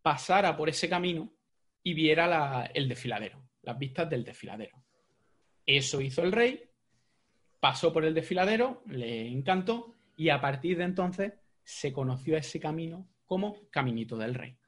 [0.00, 1.34] pasara por ese camino
[1.82, 4.80] y viera el desfiladero, las vistas del desfiladero.
[5.66, 6.70] Eso hizo el rey
[7.64, 13.08] pasó por el desfiladero, le encantó y a partir de entonces se conoció ese camino
[13.24, 14.58] como Caminito del Rey.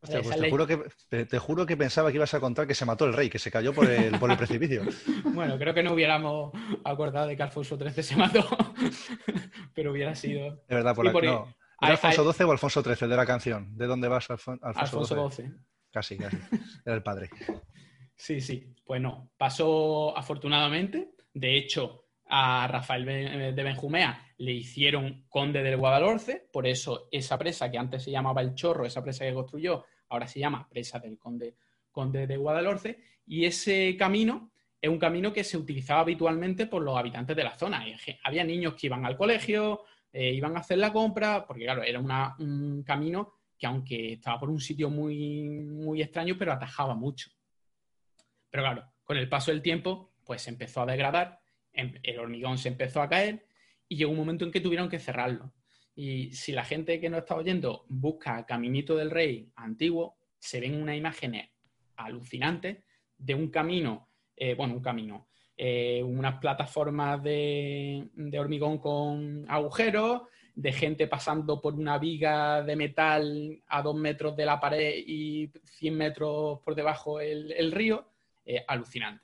[0.00, 2.84] Hostia, pues te, juro que, te, juro que, pensaba que ibas a contar que se
[2.84, 4.82] mató el rey, que se cayó por el, por el precipicio.
[5.34, 6.52] bueno, creo que no hubiéramos
[6.84, 8.46] acordado de que Alfonso XIII se mató,
[9.74, 10.62] pero hubiera sido...
[10.68, 11.52] De verdad, por, aquí no.
[11.80, 13.76] ¿Era Alfonso XII o Alfonso XIII de la canción?
[13.76, 15.50] ¿De dónde vas, Alfonso, Alfonso XII?
[15.90, 16.36] Casi, casi.
[16.84, 17.28] Era el padre.
[18.16, 18.72] Sí, sí.
[18.84, 19.32] Pues no.
[19.36, 21.10] Pasó afortunadamente.
[21.34, 22.03] De hecho,
[22.36, 27.78] a Rafael eh, de Benjumea le hicieron conde del Guadalhorce, por eso esa presa que
[27.78, 31.54] antes se llamaba El Chorro, esa presa que construyó, ahora se llama presa del conde,
[31.92, 34.50] conde de Guadalhorce, y ese camino
[34.82, 37.84] es un camino que se utilizaba habitualmente por los habitantes de la zona.
[38.24, 42.00] Había niños que iban al colegio, eh, iban a hacer la compra, porque claro, era
[42.00, 47.30] un camino que aunque estaba por un sitio muy, muy extraño, pero atajaba mucho.
[48.50, 51.43] Pero claro, con el paso del tiempo, pues se empezó a degradar
[51.74, 53.46] el hormigón se empezó a caer
[53.88, 55.52] y llegó un momento en que tuvieron que cerrarlo.
[55.94, 60.80] Y si la gente que no está oyendo busca Caminito del Rey antiguo, se ven
[60.80, 61.50] unas imágenes
[61.96, 62.78] alucinantes
[63.16, 70.22] de un camino, eh, bueno, un camino, eh, unas plataformas de, hormigón con agujeros,
[70.54, 75.50] de gente pasando por una viga de metal a dos metros de la pared y
[75.64, 78.08] 100 metros por debajo el, río,
[78.44, 79.23] eh, alucinante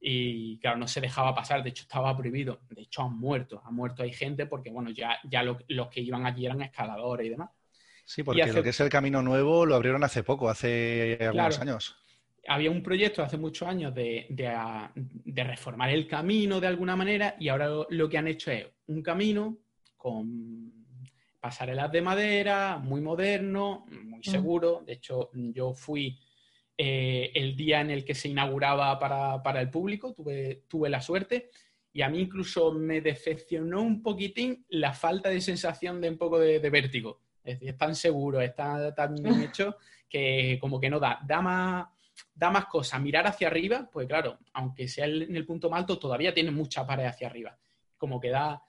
[0.00, 3.74] y claro, no se dejaba pasar, de hecho estaba prohibido, de hecho han muerto, han
[3.74, 7.50] muerto hay gente porque bueno, ya, ya los que iban allí eran escaladores y demás.
[8.04, 11.96] Sí, porque lo que es el Camino Nuevo lo abrieron hace poco, hace algunos años.
[12.46, 14.26] Había un proyecto hace muchos años de,
[15.26, 19.58] reformar el camino de alguna manera y ahora lo, que han hecho es un camino
[19.94, 20.72] con
[21.38, 24.82] pasarelas de madera, muy moderno, muy seguro.
[24.86, 26.18] De hecho, yo fui
[26.80, 31.50] eh, el día en el que se inauguraba para, el público, tuve, tuve la suerte.
[31.92, 36.38] Y a mí incluso me decepcionó un poquitín la falta de sensación de un poco
[36.38, 37.20] de, vértigo.
[37.42, 39.76] Es decir, es tan seguro, está tan bien hecho
[40.08, 41.18] que como que no da.
[41.26, 41.88] Da más,
[42.32, 43.00] da más cosas.
[43.00, 46.86] Mirar hacia arriba, pues claro, aunque sea en el punto más alto, todavía tiene mucha
[46.86, 47.58] pared hacia arriba.
[47.96, 48.62] Como que da,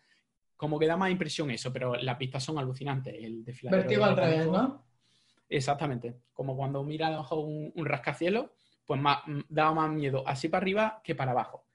[0.58, 3.14] como que da más impresión eso, pero las pistas son alucinantes.
[3.20, 4.89] El Vértigo al revés, ¿no?
[5.50, 6.16] Exactamente.
[6.34, 8.52] Como cuando mira un, un rascacielos,
[8.86, 11.66] pues más, daba más miedo así para arriba que para abajo.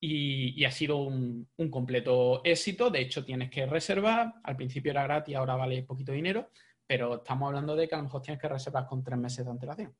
[0.00, 2.90] Y, ha sido un, completo éxito.
[2.90, 4.34] De hecho, tienes que reservar.
[4.42, 6.48] Al principio era gratis, ahora vale poquito dinero.
[6.86, 9.50] Pero estamos hablando de que a lo mejor tienes que reservar con tres meses de
[9.50, 9.94] antelación.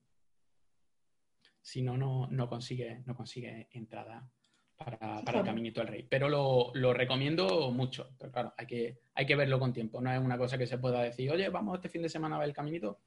[1.60, 4.28] Si no, no consigue, no consigue entrada
[4.76, 6.06] para, el Caminito del Rey.
[6.08, 8.10] Pero lo, recomiendo mucho.
[8.18, 10.00] Pero claro, hay que, hay que verlo con tiempo.
[10.00, 12.38] No es una cosa que se pueda decir, oye, vamos este fin de semana a
[12.40, 13.00] ver el Caminito.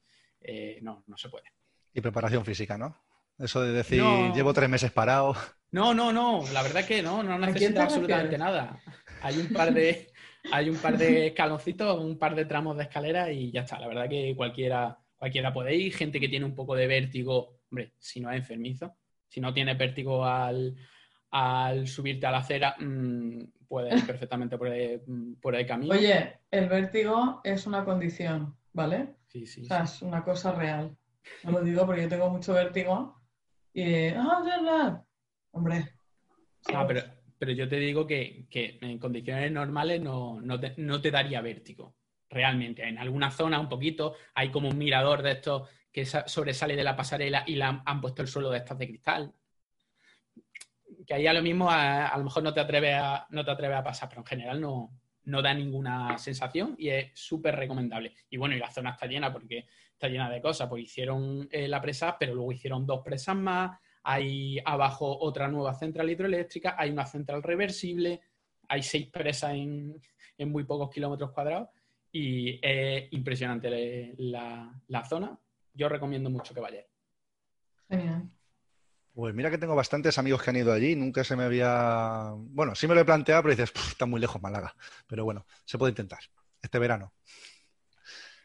[0.48, 1.46] Eh, no, no se puede.
[1.92, 2.96] Y preparación física, ¿no?
[3.38, 4.02] Eso de decir,
[4.34, 5.34] llevo tres meses parado.
[5.72, 6.44] No, no, no.
[6.52, 8.80] La verdad es que no, no necesita absolutamente nada.
[9.20, 10.12] Hay un par de,
[10.52, 13.78] hay un par de escaloncitos, un par de tramos de escalera y ya está.
[13.80, 15.94] La verdad que cualquiera, cualquiera puede ir.
[15.94, 18.96] Gente que tiene un poco de vértigo, hombre, si no es enfermizo,
[19.28, 20.76] si no tiene vértigo al,
[21.30, 25.02] al subirte a la acera, mm, puedes ir perfectamente por el,
[25.42, 25.94] por el, camino.
[25.94, 29.16] Oye, el vértigo es una condición, ¿vale?
[29.36, 29.62] Sí, sí.
[29.62, 30.96] O sea, es una cosa real.
[31.42, 33.20] No lo digo porque yo tengo mucho vértigo
[33.74, 34.06] y.
[34.08, 35.04] ¡Ah,
[35.50, 35.92] Hombre.
[36.72, 37.02] Ah, pero,
[37.38, 40.40] pero yo te digo que, en condiciones normales no,
[41.00, 41.96] te, daría vértigo.
[42.30, 42.88] Realmente.
[42.88, 46.96] En alguna zona un poquito hay como un mirador de estos que sobresale de la
[46.96, 49.34] pasarela y la han puesto el suelo de estas de cristal
[51.06, 53.84] que ahí a lo mismo a, lo mejor no te atreves a, no te a
[53.84, 54.90] pasar, pero en general no,
[55.26, 58.14] no da ninguna sensación y es súper recomendable.
[58.30, 61.68] Y bueno, y la zona está llena porque está llena de cosas, pues hicieron eh,
[61.68, 66.90] la presa, pero luego hicieron dos presas más, hay abajo otra nueva central hidroeléctrica, hay
[66.90, 68.20] una central reversible,
[68.68, 70.00] hay seis presas en,
[70.38, 71.70] muy pocos kilómetros cuadrados
[72.12, 75.38] y es impresionante la, la zona.
[75.72, 76.86] Yo recomiendo mucho que vayáis.
[77.88, 78.30] Genial.
[79.16, 82.34] Pues mira que tengo bastantes amigos que han ido allí, nunca se me había...
[82.36, 84.74] Bueno, sí me lo he planteado, pero dices, está muy lejos Málaga.
[85.06, 86.18] Pero bueno, se puede intentar,
[86.60, 87.14] este verano.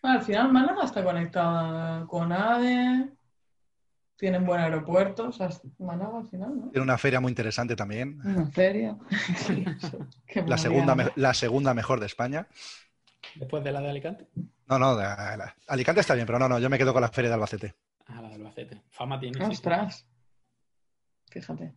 [0.01, 3.09] al final Málaga está conectada con ADE,
[4.15, 6.69] tienen buen aeropuerto, o sea, Málaga al final, ¿no?
[6.69, 8.21] Tiene una feria muy interesante también.
[8.23, 8.97] Una feria.
[10.45, 12.47] la, segunda, la segunda mejor de España.
[13.35, 14.29] ¿Después de la de Alicante?
[14.69, 14.97] No, no,
[15.67, 17.75] Alicante está bien, pero no, no, yo me quedo con la feria de Albacete.
[18.07, 18.81] Ah, la de Albacete.
[18.89, 19.43] Fama tiene.
[19.43, 20.05] Ostras
[21.31, 21.73] fíjate.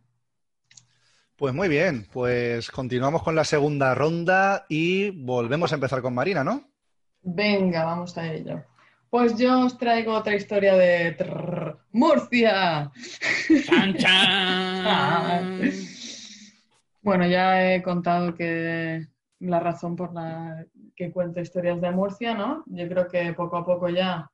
[1.35, 6.45] Pues muy bien, pues continuamos con la segunda ronda y volvemos a empezar con Marina,
[6.45, 6.63] ¿no?
[7.21, 8.63] Venga, vamos a ello.
[9.09, 11.17] Pues yo os traigo otra historia de
[11.91, 12.89] Murcia.
[17.01, 19.05] bueno, ya he contado que
[19.39, 20.65] la razón por la
[20.95, 22.63] que cuento historias de Murcia, ¿no?
[22.67, 24.31] Yo creo que poco a poco ya,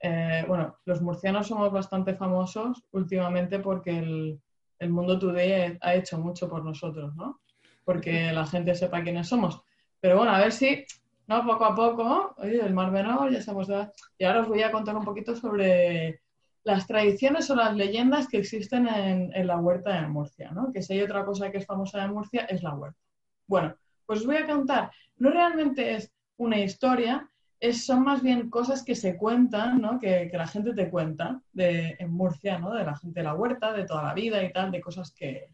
[0.00, 4.40] eh, bueno, los murcianos somos bastante famosos últimamente porque el,
[4.80, 7.40] el mundo today ha hecho mucho por nosotros, ¿no?
[7.84, 9.62] Porque la gente sepa quiénes somos.
[10.00, 10.84] Pero bueno, a ver si,
[11.26, 11.46] ¿no?
[11.46, 13.68] Poco a poco, oye, el Mar Menor, ya sabemos.
[14.18, 16.20] Y ahora os voy a contar un poquito sobre
[16.64, 20.72] las tradiciones o las leyendas que existen en, la huerta de Murcia, ¿no?
[20.72, 22.98] Que si hay otra cosa que es famosa de Murcia, es la huerta.
[23.46, 23.74] Bueno,
[24.06, 27.29] pues os voy a contar, no realmente es una historia,
[27.72, 29.98] son más bien cosas que se cuentan, ¿no?
[29.98, 32.72] que, la gente te cuenta de, en Murcia, ¿no?
[32.72, 35.48] de la gente de la huerta, de toda la vida y tal, de cosas que,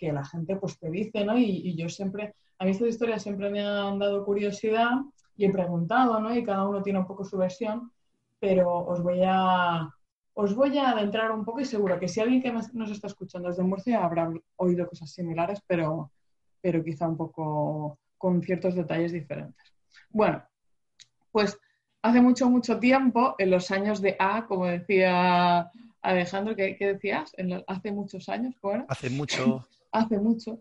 [0.00, 1.36] la gente pues te dice, ¿no?
[1.36, 4.92] Y, yo siempre, a mí estas historias siempre me han dado curiosidad
[5.36, 6.34] y he preguntado, ¿no?
[6.34, 7.92] Y cada uno tiene un poco su versión,
[8.38, 9.90] pero os voy a,
[10.32, 13.50] os voy a adentrar un poco y seguro que si alguien que nos está escuchando
[13.50, 16.10] desde Murcia habrá oído cosas similares, pero,
[16.62, 19.74] pero quizá un poco con ciertos detalles diferentes.
[20.08, 20.42] Bueno,
[21.30, 21.58] pues
[22.02, 25.70] hace mucho, mucho tiempo, en los años de A, como decía
[26.02, 27.32] Alejandro, ¿qué, decías?
[27.66, 29.66] hace muchos años, ¿cómo Hace mucho.
[29.92, 30.60] hace mucho.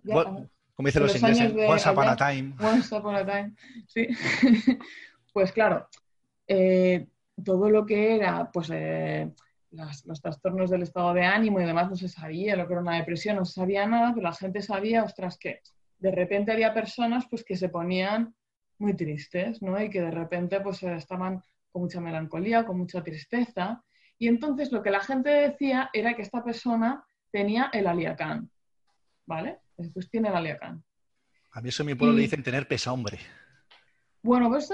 [0.76, 2.56] como dicen los, ingleses, once upon a time.
[2.60, 3.54] Once upon a time,
[3.88, 4.08] sí.
[5.34, 5.88] pues claro,
[6.48, 7.08] eh,
[7.44, 8.70] todo lo que era, pues...
[8.74, 9.30] Eh,
[9.72, 12.98] los trastornos del estado de ánimo y demás no se sabía, lo que era una
[12.98, 15.62] depresión, no se sabía nada, pero la gente sabía, ostras, que
[16.00, 18.34] de repente había personas pues que se ponían
[18.80, 19.82] muy tristes, ¿no?
[19.82, 23.84] Y que de repente pues estaban con mucha melancolía, con mucha tristeza.
[24.18, 28.50] Y entonces lo que la gente decía era que esta persona tenía el aliacán,
[29.26, 29.60] ¿vale?
[29.94, 30.84] Pues tiene el aliacán.
[31.52, 33.20] A mí eso en mi pueblo le dicen tener pesa hombre.
[34.22, 34.70] Bueno, pues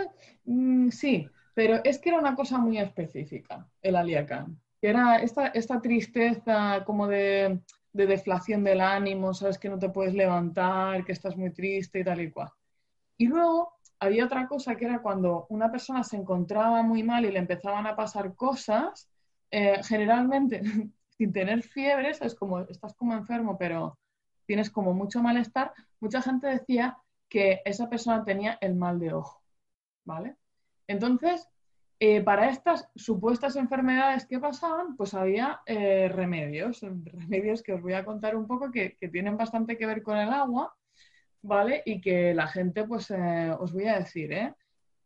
[0.45, 4.59] mm, sí, pero es que era una cosa muy específica, el aliacán.
[4.81, 7.59] Que era esta, esta tristeza como de,
[7.93, 12.03] de deflación del ánimo, sabes que no te puedes levantar, que estás muy triste y
[12.03, 12.49] tal y cual.
[13.17, 17.31] Y luego había otra cosa que era cuando una persona se encontraba muy mal y
[17.31, 19.10] le empezaban a pasar cosas,
[19.51, 20.62] eh, generalmente
[21.17, 23.97] sin tener fiebre, es como estás como enfermo, pero
[24.45, 26.97] tienes como mucho malestar, mucha gente decía
[27.29, 29.41] que esa persona tenía el mal de ojo,
[30.03, 30.36] ¿vale?
[30.88, 31.49] Entonces,
[31.99, 37.93] eh, para estas supuestas enfermedades que pasaban, pues había eh, remedios, remedios que os voy
[37.93, 40.75] a contar un poco que, que tienen bastante que ver con el agua
[41.45, 41.81] ¿vale?
[41.86, 44.53] Y que la gente, pues, eh, os voy a decir, ¿eh?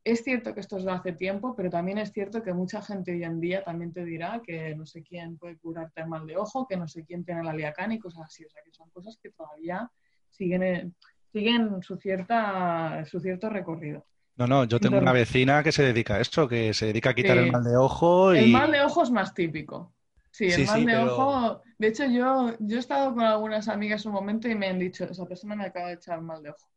[0.03, 3.11] Es cierto que esto es de hace tiempo, pero también es cierto que mucha gente
[3.11, 6.37] hoy en día también te dirá que no sé quién puede curarte el mal de
[6.37, 8.45] ojo, que no sé quién tiene la liacán y cosas así.
[8.45, 9.91] O sea, que son cosas que todavía
[10.29, 10.95] siguen,
[11.31, 14.05] siguen su, cierta, su cierto recorrido.
[14.37, 17.13] No, no, yo tengo una vecina que se dedica a esto, que se dedica a
[17.13, 18.33] quitar el mal de ojo.
[18.33, 18.39] Y...
[18.39, 19.93] El mal de ojo es más típico.
[20.39, 21.61] Sí, el mal de ojo.
[21.77, 25.03] De hecho, yo, yo he estado con algunas amigas un momento y me han dicho,
[25.03, 26.69] esa persona me acaba de echar mal de ojo.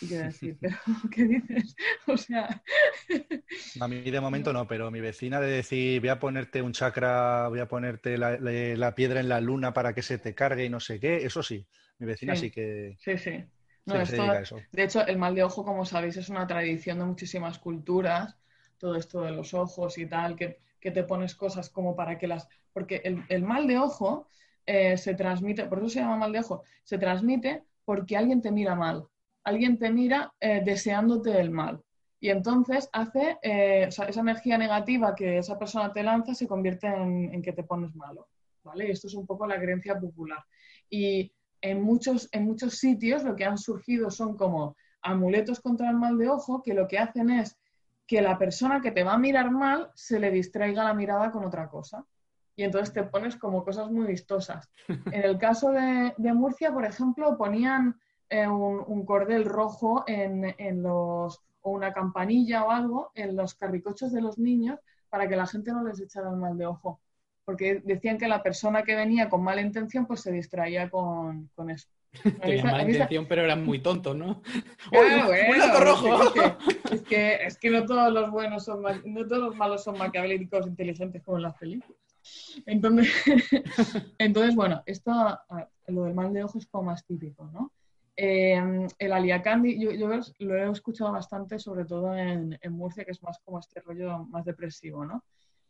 [0.00, 0.76] Y quiero decir, pero
[1.10, 1.76] ¿qué dices?
[2.06, 2.62] O sea.
[3.78, 7.48] A mí de momento no, pero mi vecina de decir, voy a ponerte un chakra,
[7.48, 10.80] voy a ponerte la, piedra en la luna para que se te cargue y no
[10.80, 11.66] sé qué, eso sí.
[11.98, 12.96] Mi vecina sí, que.
[13.00, 13.44] Sí, sí.
[13.84, 18.38] De hecho, el mal de ojo, como sabéis, es una tradición de muchísimas culturas.
[18.78, 22.48] Todo esto de los ojos y tal, que, te pones cosas como para que las.
[22.74, 24.26] Porque el, mal de ojo
[24.66, 28.50] eh, se transmite, por eso se llama mal de ojo, se transmite porque alguien te
[28.50, 29.08] mira mal
[29.44, 31.80] alguien te mira eh, deseándote el mal.
[32.18, 37.42] Y entonces hace, eh, esa energía negativa que esa persona te lanza se convierte en,
[37.42, 38.28] que te pones malo.
[38.62, 38.90] ¿vale?
[38.90, 40.42] esto es un poco la creencia popular.
[40.88, 45.96] Y en muchos, en muchos sitios lo que han surgido son como amuletos contra el
[45.96, 47.58] mal de ojo que lo que hacen es
[48.06, 51.44] que la persona que te va a mirar mal se le distraiga la mirada con
[51.44, 52.06] otra cosa.
[52.56, 54.70] Y entonces te pones como cosas muy vistosas.
[54.88, 57.96] En el caso de Murcia, por ejemplo, ponían
[58.30, 64.22] eh, un, cordel rojo en, los, o una campanilla o algo en los carricochos de
[64.22, 67.00] los niños para que la gente no les echara el mal de ojo.
[67.44, 71.88] Porque decían que la persona que venía con mala intención pues se distraía con, eso.
[72.40, 74.42] Tenían mala intención, pero eran muy tontos, ¿no?
[74.90, 76.34] Claro, rojo!
[76.90, 80.66] Es que, es que, no todos los buenos son no todos los malos son maquiavélicos
[80.66, 82.03] inteligentes como en las películas.
[82.66, 83.12] Entonces,
[84.18, 85.12] entonces bueno, esto,
[85.88, 87.72] lo del mal de ojo es como más típico, ¿no?
[88.16, 90.08] Eh, el aliacandi, yo,
[90.38, 94.44] lo he escuchado bastante, sobre todo en, Murcia, que es más como este rollo más
[94.44, 95.24] depresivo, ¿no?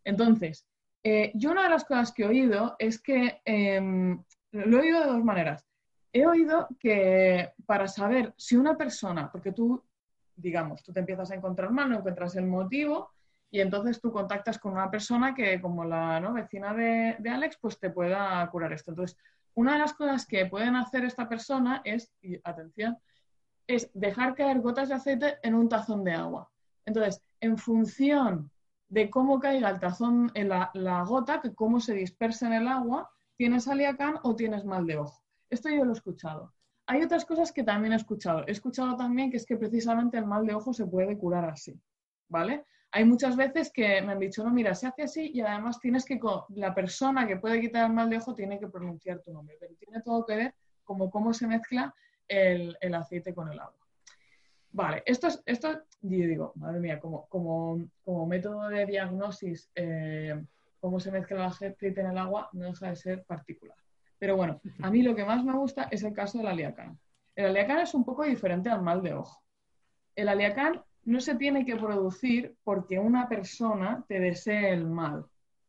[0.05, 0.67] Entonces,
[1.03, 5.01] eh, yo una de las cosas que he oído es que, em, lo he oído
[5.01, 5.67] de dos maneras.
[6.13, 9.83] He oído que para saber si una persona, porque tú,
[10.37, 13.14] digamos, tú te empiezas a encontrar mal, no encuentras el motivo,
[13.55, 17.89] y entonces tú contactas con una persona que, como la vecina de, Alex, pues te
[17.89, 18.91] pueda curar esto.
[18.91, 19.17] Entonces,
[19.55, 22.13] una de las cosas que pueden hacer esta persona es,
[22.43, 22.99] atención,
[23.69, 26.51] es dejar caer gotas de aceite en un tazón de agua.
[26.85, 28.51] Entonces, en función
[28.89, 33.09] de cómo caiga el tazón en la, gota, que cómo se dispersa en el agua,
[33.37, 35.23] tienes aliacán o tienes mal de ojo.
[35.49, 36.53] Esto yo lo he escuchado.
[36.87, 38.43] Hay otras cosas que también he escuchado.
[38.49, 41.81] He escuchado también que es que precisamente el mal de ojo se puede curar así,
[42.29, 42.65] ¿vale?
[42.97, 46.05] Hay muchas veces que me han dicho, no, mira, se hace así y además tienes
[46.05, 49.57] que, la persona que puede quitar el mal de ojo tiene que pronunciar tu nombre,
[49.59, 50.55] pero tiene todo que ver
[50.85, 51.93] como cómo se mezcla
[52.29, 53.85] el, aceite con el agua.
[54.71, 60.41] Vale, esto es, esto, yo digo, madre mía, como, como, como método de diagnosis, eh,
[60.79, 63.77] cómo se mezcla el aceite en el agua no deja de ser particular.
[64.21, 66.97] Pero bueno, a mí lo que más me gusta es el caso del aliacán.
[67.35, 69.43] El aliacán es un poco diferente al mal de ojo.
[70.15, 75.27] El aliacán no se tiene que producir porque una persona te desee el mal.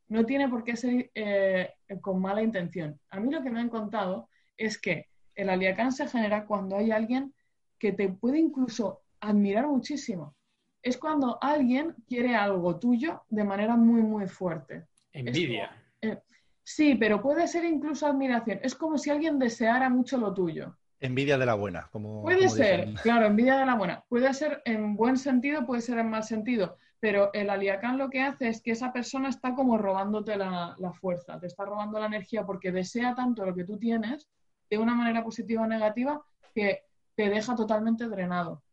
[0.08, 3.00] No tiene por qué ser eh, con mala intención.
[3.10, 6.92] A mí lo que me han contado es que el aliacán se genera cuando hay
[6.92, 7.34] alguien
[7.78, 10.36] que te puede incluso admirar muchísimo.
[10.82, 14.86] Es cuando alguien quiere algo tuyo de manera muy, muy fuerte.
[15.12, 15.72] Envidia.
[16.02, 16.22] Eh,
[16.64, 18.60] sí, pero puede ser incluso admiración.
[18.62, 20.78] Es como si alguien deseara mucho lo tuyo.
[21.06, 22.22] Envidia de la buena, como.
[22.22, 24.04] Puede ser, claro, envidia de la buena.
[24.10, 26.78] Puede ser en buen sentido, puede ser en mal sentido.
[27.00, 31.40] Pero el aliacán lo que hace es que esa persona está como robándote la, fuerza,
[31.40, 34.28] te está robando la energía porque desea tanto lo que tú tienes
[34.70, 36.84] de una manera positiva o negativa que
[37.16, 38.64] te deja totalmente drenado.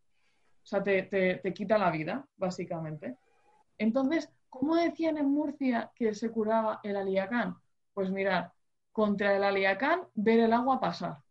[0.63, 3.17] O sea, te, te quita la vida, básicamente.
[3.77, 7.57] Entonces, ¿cómo decían en Murcia que se curaba el aliacán?
[7.93, 8.53] Pues mirar,
[8.93, 11.22] contra el aliacán, ver el agua pasar.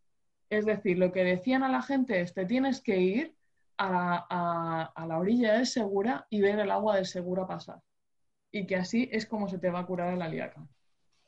[0.52, 3.36] Es decir, lo que decían a la gente es, te tienes que ir
[3.78, 7.80] a, la orilla del Segura y ver el agua del Segura pasar.
[8.52, 10.68] Y que así es como se te va a curar el aliaca.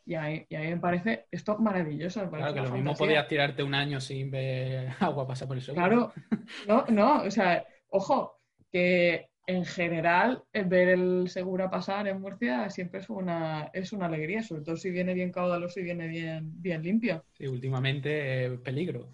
[0.06, 2.30] Y ahí, y ahí me parece esto maravilloso.
[2.30, 5.88] claro, que lo mismo podías tirarte un año sin ver agua pasar por el Segura.
[5.88, 6.14] Claro,
[6.68, 13.02] no, no, o sea, ojo, que en general, ver el Segura pasar en Murcia siempre
[13.02, 16.82] es una, es una alegría, sobre todo si viene bien caudaloso y viene bien, bien
[16.82, 17.26] limpio.
[17.38, 19.10] Sí, últimamente eh, peligro.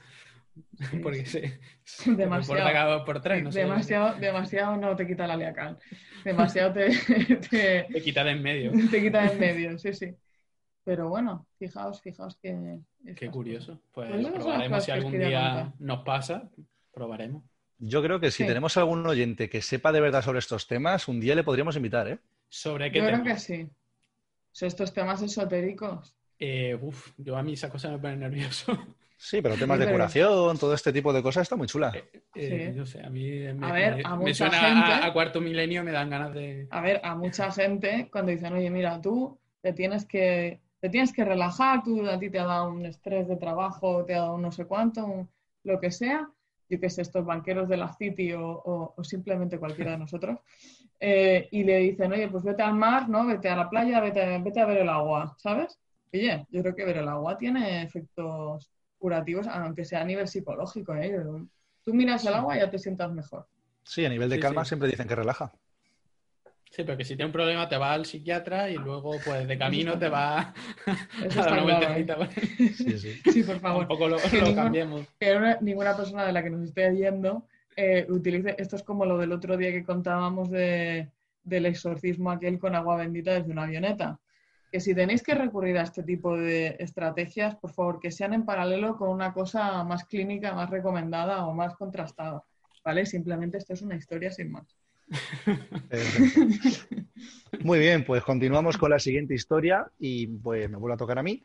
[1.03, 1.59] Porque se,
[2.05, 5.77] demasiado, por tres, no demasiado, demasiado no te quita la liacal.
[6.23, 6.89] Demasiado te,
[7.49, 8.71] te, te quita de en medio.
[8.91, 10.13] Te quita de en medio, sí, sí.
[10.83, 12.79] Pero bueno, fijaos, fijaos que.
[13.15, 13.81] Qué curioso.
[13.91, 16.49] Pues, pues probaremos si algún día nos pasa,
[16.91, 17.43] probaremos.
[17.79, 21.19] Yo creo que si tenemos algún oyente que sepa de verdad sobre estos temas, un
[21.19, 22.19] día le podríamos invitar, ¿eh?
[22.49, 23.69] ¿Sobre qué Yo creo que sí.
[24.51, 26.15] Sobre estos temas esotéricos.
[26.39, 28.77] Eh, uf, yo a mí esa cosa me pone nervioso.
[29.17, 31.91] Sí, pero temas de curación, todo este tipo de cosas está muy chula.
[31.93, 35.05] Eh, eh, Yo sé, a mí me, A ver, a me mucha suena gente- a,
[35.05, 36.67] a cuarto milenio, me dan ganas de...
[36.71, 41.11] A ver, a mucha gente cuando dicen, oye, mira, tú te tienes que, te tienes
[41.11, 44.35] que relajar, tú a ti te ha dado un estrés de trabajo, te ha dado
[44.35, 45.29] un no sé cuánto, un-
[45.65, 46.29] lo que sea,
[46.69, 50.39] yo que sé, estos banqueros de la City o, o- o simplemente cualquiera de nosotros,
[50.99, 53.25] eh, y le dicen, oye, pues vete al mar, ¿no?
[53.25, 55.79] Vete a la playa, vete, vete a ver el agua, ¿sabes?
[56.13, 60.95] Oye, yo creo que ver el agua tiene efectos curativos, aunque sea a nivel psicológico,
[60.95, 61.15] ¿eh?
[61.83, 63.47] Tú miras el agua y ya te sientas mejor.
[63.83, 64.69] Sí, a nivel de Sí, calma sí.
[64.69, 65.51] siempre dicen que relaja.
[66.69, 69.57] Sí, pero que si tienes un problema te vas al psiquiatra y luego, pues, de
[69.57, 70.47] camino te vas
[70.85, 71.63] a Eso claro, ¿eh?
[71.63, 72.29] vueltecita.
[72.75, 73.21] Sí, sí.
[73.31, 73.81] Sí, por favor.
[73.87, 75.07] Tampoco lo, Que lo ningún- cambiemos.
[75.19, 78.55] que una- ninguna persona de la que nos esté oyendo eh, utilice.
[78.57, 81.09] Esto es como lo del otro día que contábamos de,
[81.43, 84.19] del exorcismo aquel con agua bendita desde una avioneta.
[84.71, 88.45] Que si tenéis que recurrir a este tipo de estrategias, por favor, que sean en
[88.45, 92.43] paralelo con una cosa más clínica, más recomendada o más contrastada.
[92.85, 93.05] ¿Vale?
[93.07, 94.77] Simplemente esto es una historia sin más.
[97.63, 101.23] Muy bien, pues continuamos con la siguiente historia y pues me vuelve a tocar a
[101.23, 101.43] mí.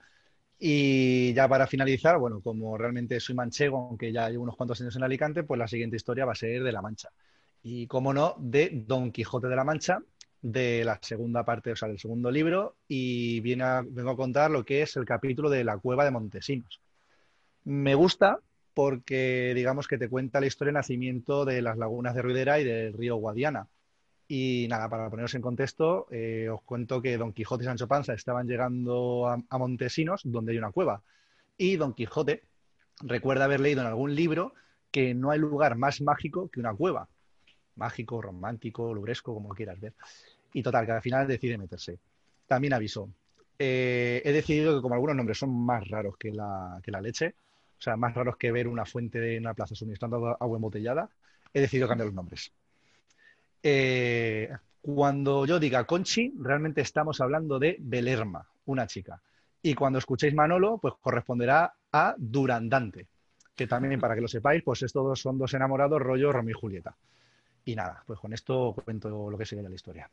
[0.59, 4.97] Y ya para finalizar, bueno, como realmente soy manchego, aunque ya llevo unos cuantos años
[4.97, 7.11] en Alicante, pues la siguiente historia va a ser de La Mancha.
[7.63, 10.01] Y como no, de Don Quijote de la Mancha,
[10.41, 14.83] de la segunda parte, o sea, del segundo libro, y vengo a contar lo que
[14.83, 16.81] es el capítulo de la cueva de Montesinos.
[17.65, 18.39] Me gusta
[18.75, 22.65] porque digamos que te cuenta la historia de nacimiento de las lagunas de Ruidera y
[22.65, 23.69] del río Guadiana.
[24.27, 28.15] Y nada, para poneros en contexto, eh, os cuento que Don Quijote y Sancho Panza
[28.15, 31.03] estaban llegando a, Montesinos, donde hay una cueva.
[31.57, 32.43] Y Don Quijote
[33.03, 34.55] recuerda haber leído en algún libro
[34.91, 37.09] que no hay lugar más mágico que una cueva.
[37.77, 39.95] Mágico, romántico, lubresco, como quieras ver.
[40.53, 41.99] Y total, que al final decide meterse.
[42.47, 43.11] También avisó.
[43.59, 47.35] eh, he decidido que como algunos nombres son más raros que la, que la leche,
[47.79, 51.09] o sea, más raros que ver una fuente en una plaza suministrando agua- embotellada,
[51.53, 52.53] he decidido cambiar los nombres.
[53.63, 54.51] Eh,
[54.83, 59.21] cuando yo diga Conchi, realmente estamos hablando de Belerma, una chica.
[59.63, 63.07] Y cuando escuchéis Manolo, pues corresponderá a Durandante,
[63.57, 66.95] que también, para que lo sepáis, pues estos son dos enamorados rollo Romeo y Julieta.
[67.65, 70.11] Y nada, pues con esto cuento lo que sería la historia.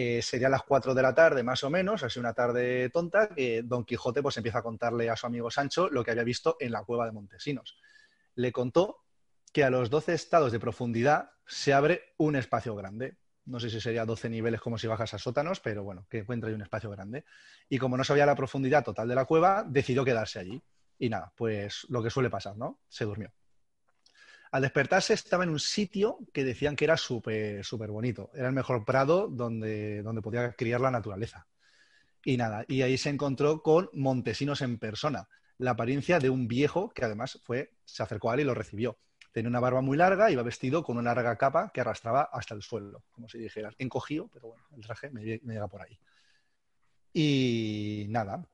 [0.00, 3.62] Eh, sería las 4 de la tarde, más o menos, así una tarde tonta, que
[3.64, 6.70] Don Quijote pues empieza a contarle a su amigo Sancho lo que había visto en
[6.70, 7.76] la cueva de Montesinos.
[8.36, 9.02] Le contó
[9.52, 13.16] que a los 12 estados de profundidad se abre un espacio grande.
[13.44, 16.48] No sé si sería 12 niveles como si bajas a sótanos, pero bueno, que encuentra
[16.48, 17.24] ahí un espacio grande.
[17.68, 20.62] Y como no sabía la profundidad total de la cueva, decidió quedarse allí.
[20.96, 22.78] Y nada, pues lo que suele pasar, ¿no?
[22.86, 23.32] Se durmió.
[24.50, 28.30] Al despertarse estaba en un sitio que decían que era súper, súper bonito.
[28.34, 31.46] Era el mejor prado donde, donde podía criar la naturaleza.
[32.24, 35.28] Y nada, y ahí se encontró con Montesinos en persona,
[35.58, 38.98] la apariencia de un viejo que además fue, se acercó a él y lo recibió.
[39.32, 42.62] Tenía una barba muy larga, iba vestido con una larga capa que arrastraba hasta el
[42.62, 45.98] suelo, como si dijeras, encogido, pero bueno, el traje me, me llega por ahí.
[47.12, 48.44] Y nada,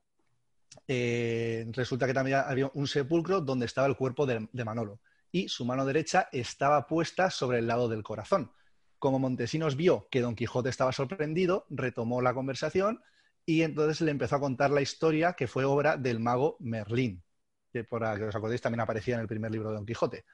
[0.87, 5.01] eh, resulta que también había un sepulcro donde estaba el cuerpo de Manolo
[5.35, 8.53] y su mano derecha estaba puesta sobre el lado del corazón.
[9.01, 13.03] Como Montesinos vio que Don Quijote estaba sorprendido, retomó la conversación
[13.45, 17.25] y entonces le empezó a contar la historia que fue obra del mago Merlín,
[17.73, 20.25] que por que os acordéis también aparecía en el primer libro de Don Quijote.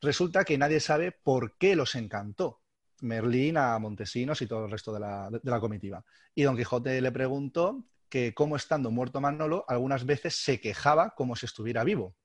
[0.00, 2.62] Resulta que nadie sabe por qué los encantó
[3.02, 6.02] Merlín a Montesinos y todo el resto de la, de la comitiva.
[6.34, 11.36] Y Don Quijote le preguntó que cómo estando muerto Manolo algunas veces se quejaba como
[11.36, 12.16] si estuviera vivo.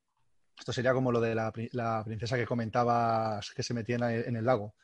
[0.59, 4.35] Esto sería como lo de la, pri- la princesa que comentabas que se metía en,
[4.35, 4.75] el lago.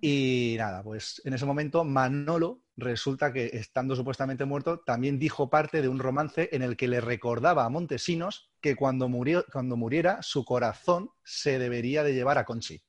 [0.00, 5.82] Y nada, pues en ese momento Manolo resulta que estando supuestamente muerto también dijo parte
[5.82, 10.22] de un romance en el que le recordaba a Montesinos que cuando, murió, cuando muriera
[10.22, 12.82] su corazón se debería de llevar a Conchi.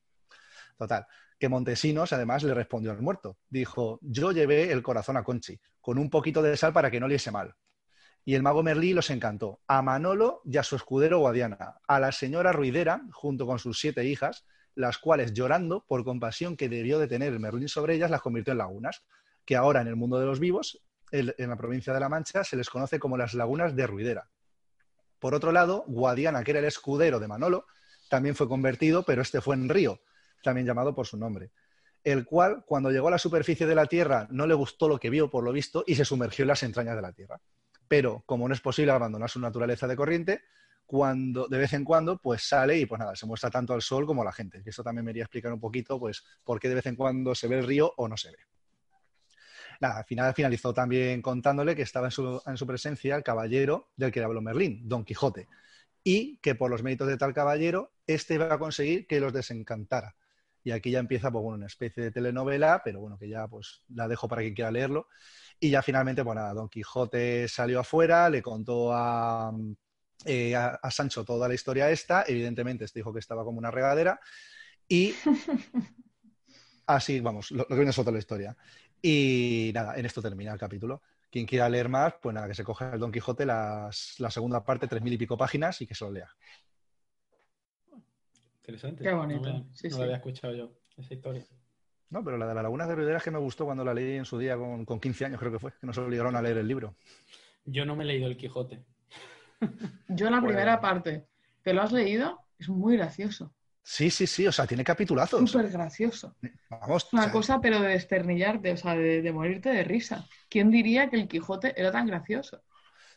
[0.77, 1.05] Total,
[1.37, 3.37] que Montesinos además le respondió al muerto.
[3.49, 7.09] Dijo, yo llevé el corazón a Conchi con un poquito de sal para que no
[7.09, 7.53] le mal.
[8.23, 9.61] Y el mago Merlí los encantó.
[9.67, 14.05] A Manolo y a su escudero Guadiana, a la señora Ruidera, junto con sus siete
[14.05, 14.45] hijas,
[14.75, 18.59] las cuales llorando por compasión que debió de tener Merlín sobre ellas, las convirtió en
[18.59, 19.03] lagunas,
[19.45, 22.55] que ahora en el mundo de los vivos, en la provincia de La Mancha, se
[22.55, 24.29] les conoce como las lagunas de Ruidera.
[25.19, 27.65] Por otro lado, Guadiana, que era el escudero de Manolo,
[28.09, 30.01] también fue convertido, pero este fue en río,
[30.43, 31.51] también llamado por su nombre,
[32.03, 35.09] el cual, cuando llegó a la superficie de la tierra, no le gustó lo que
[35.09, 37.39] vio, por lo visto, y se sumergió en las entrañas de la tierra.
[37.91, 40.43] Pero, como no es posible abandonar su naturaleza de corriente,
[40.85, 44.05] cuando, de vez en cuando, pues sale y pues nada, se muestra tanto al sol
[44.05, 44.63] como a la gente.
[44.65, 46.95] Y eso también me iría a explicar un poquito, pues, por qué de vez en
[46.95, 48.37] cuando se ve el río o no se ve.
[49.81, 53.89] Nada, al final finalizó también contándole que estaba en su, en su presencia el caballero
[53.97, 55.49] del que habló Merlín, Don Quijote,
[56.01, 60.15] y que por los méritos de tal caballero, este iba a conseguir que los desencantara.
[60.63, 64.07] Y aquí ya empieza pues, una especie de telenovela, pero bueno, que ya pues la
[64.07, 65.07] dejo para quien quiera leerlo.
[65.63, 69.53] Y ya finalmente, bueno, Don Quijote salió afuera, le contó a,
[70.25, 72.25] eh, a, a, Sancho toda la historia esta.
[72.27, 74.19] Evidentemente, este dijo que estaba como una regadera.
[74.87, 75.13] Y
[76.87, 78.57] así, vamos, lo, lo que viene es otra la historia.
[79.03, 81.03] Y nada, en esto termina el capítulo.
[81.29, 84.63] Quien quiera leer más, pues nada, que se coja el Don Quijote, las, la segunda
[84.63, 86.29] parte, tres mil y pico páginas, y que se lo lea.
[88.57, 89.03] Interesante.
[89.03, 89.47] Qué bonito.
[89.47, 89.97] No, me- Sí, no sí.
[89.97, 91.45] lo había escuchado yo, esa historia.
[92.11, 94.17] No, pero la de la Laguna de Rivera es que me gustó cuando la leí
[94.17, 96.57] en su día con, con 15 años, creo que fue, que nos obligaron a leer
[96.57, 96.95] el libro.
[97.65, 98.83] Yo no me he leído el Quijote.
[100.09, 101.27] Yo la Pues- primera parte,
[101.63, 102.39] ¿te lo has leído?
[102.59, 103.53] Es muy gracioso.
[103.83, 105.49] Sí, sí, sí, o sea, tiene capitulazos.
[105.49, 106.35] Súper gracioso.
[106.69, 109.83] Vamos, Es una o sea, cosa, pero de desternillarte, o sea, de, de morirte de
[109.83, 110.27] risa.
[110.49, 112.61] ¿Quién diría que el Quijote era tan gracioso?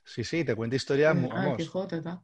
[0.05, 1.57] Sí, sí, te cuenta historias, Ah, el vamos.
[1.59, 2.21] Quijote, tal.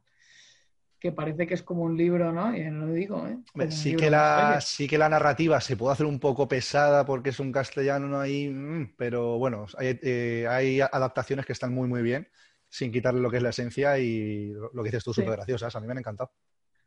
[1.01, 2.55] Que parece que es como un libro, ¿no?
[2.55, 3.39] Y no lo digo, ¿eh?
[3.51, 4.61] Como sí, que la, historia.
[4.61, 8.49] sí que la narrativa se puede hacer un poco pesada porque es un castellano ahí,
[8.49, 12.29] mm, pero bueno, hay, eh, hay adaptaciones que están muy, muy bien,
[12.69, 15.21] sin quitarle lo que es la esencia y lo que dices tú, Sí.
[15.21, 15.75] súper graciosas.
[15.75, 16.31] A mí me han encantado.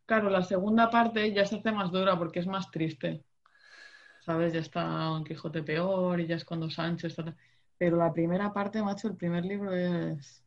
[0.07, 3.25] Claro, la segunda parte ya se hace más dura porque es más triste.
[4.21, 4.53] ¿Sabes?
[4.55, 7.37] Ya está Don Quijote peor y ya es cuando Sancho está...
[7.79, 10.45] Pero la primera parte, macho, el primer libro es,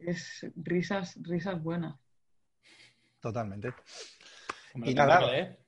[0.00, 1.96] es risas, risas buenas.
[3.22, 3.74] Totalmente.
[4.84, 5.58] Y nada, leer.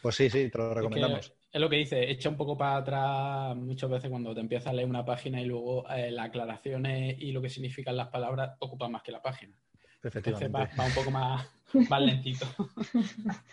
[0.00, 1.34] Pues sí, sí, te lo Es que recomendamos.
[1.52, 4.72] es lo que dice, echa un poco para atrás muchas veces cuando te empiezas a
[4.74, 8.92] leer una página y luego eh, las aclaraciones y lo que significan las palabras ocupan
[8.92, 9.56] más que la página.
[10.24, 10.48] Entonces Efectivamente.
[10.50, 11.46] va, va un poco más,
[11.88, 12.46] más lentito.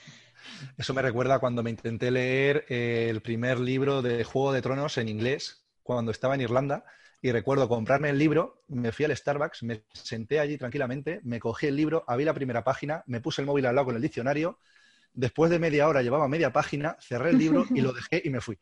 [0.77, 4.97] Eso me recuerda cuando me intenté leer eh, el primer libro de Juego de Tronos
[4.97, 6.83] en inglés, cuando estaba en Irlanda.
[7.21, 11.67] Y recuerdo comprarme el libro, me fui al Starbucks, me senté allí tranquilamente, me cogí
[11.67, 14.59] el libro, abrí la primera página, me puse el móvil al lado con el diccionario.
[15.13, 18.41] Después de media hora llevaba media página, cerré el libro y lo dejé y me
[18.41, 18.57] fui.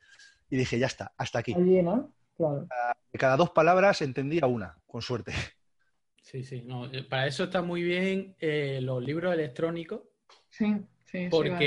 [0.50, 1.54] Y dije, ya está, hasta aquí.
[1.54, 2.14] Allí, ¿no?
[2.36, 2.68] Claro.
[3.12, 5.34] De cada dos palabras entendía una, con suerte.
[6.22, 6.62] Sí, sí.
[6.62, 10.02] no, eh, para eso está muy bien eh, los libros electrónicos
[10.50, 11.30] Sí, sí.
[11.32, 11.60] sí, iba a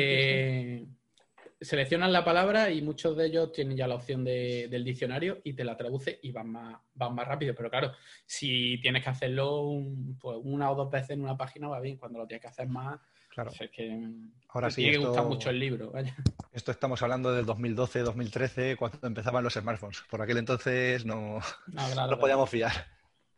[1.64, 5.52] seleccionas la palabra y muchos de ellos tienen ya la opción de- del diccionario y
[5.54, 7.54] te la traduce y van más, van más rápido.
[7.54, 7.92] Pero claro,
[8.26, 11.96] si tienes que hacerlo un- pues una o dos veces en una página va bien.
[11.96, 13.50] Cuando lo tienes que hacer más, Claro.
[13.50, 15.90] pues es que mm, Ahora te sí, tiene que esto- gustar mucho el libro.
[15.90, 16.14] vaya.
[16.52, 20.02] Esto estamos hablando del 2012, 2013, cuando empezaban los smartphones.
[20.10, 22.72] Por aquel entonces no, No, claro, no podíamos fiar.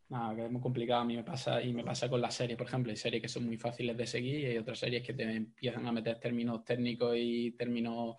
[0.08, 1.00] No, que es muy complicado.
[1.00, 2.90] A mí me pasa y me pasa con las series, por ejemplo.
[2.90, 5.86] Hay series que son muy fáciles de seguir y hay otras series que te empiezan
[5.86, 8.16] a meter términos técnicos y términos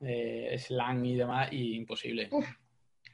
[0.00, 2.28] eh, slang y demás y imposible.
[2.32, 2.46] Uf.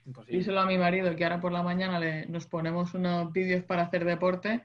[0.06, 0.58] Imposible.
[0.58, 4.04] A mi marido que ahora por la mañana le, nos ponemos unos vídeos para hacer
[4.04, 4.64] deporte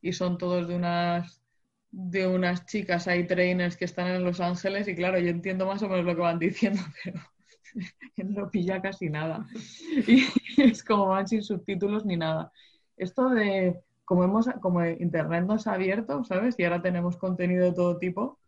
[0.00, 1.42] y son todos de unas
[1.90, 5.82] de unas chicas hay trainers que están en Los Ángeles y claro, yo entiendo más
[5.82, 6.80] o menos lo que van diciendo,
[8.14, 9.46] pero no pilla casi nada.
[10.06, 10.24] Y
[10.62, 12.52] es como van sin subtítulos ni nada.
[12.98, 16.54] Esto de como hemos como internet nos ha abierto, ¿sabes?
[16.58, 18.38] Y ahora tenemos contenido de todo tipo.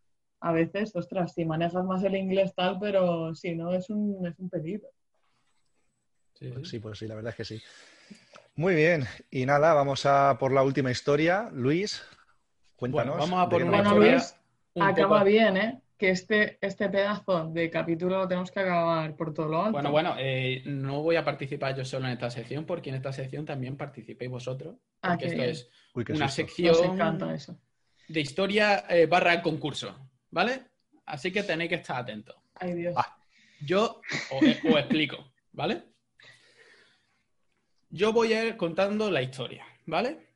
[0.40, 4.38] A veces, ostras, si manejas más el inglés tal, pero si no es un es
[4.38, 4.88] un peligro.
[6.34, 6.52] Sí, sí.
[6.54, 7.62] Pues sí, pues sí, la verdad es que sí.
[8.56, 11.50] Muy bien, y nada, vamos a por la última historia.
[11.52, 12.02] Luis,
[12.76, 13.14] cuéntanos.
[13.16, 14.34] Bueno, vamos a por una Bueno, Luis,
[14.74, 15.80] un Acaba poco- bien, ¿eh?
[16.00, 19.72] Que este, este pedazo de capítulo lo tenemos que acabar por todo lo alto.
[19.72, 23.12] Bueno, bueno, eh, no voy a participar yo solo en esta sección porque en esta
[23.12, 24.76] sección también participéis vosotros.
[25.02, 25.50] Ah, Porque esto bien.
[25.50, 26.36] es Uy, una susto.
[26.36, 27.60] sección Nos encanta eso.
[28.08, 30.62] de historia eh, barra concurso, ¿vale?
[31.04, 32.34] Así que tenéis que estar atentos.
[32.54, 32.94] Ay, Dios.
[32.96, 33.18] Ah.
[33.60, 35.82] Yo os, os explico, ¿vale?
[37.90, 40.28] Yo voy a ir contando la historia, ¿vale?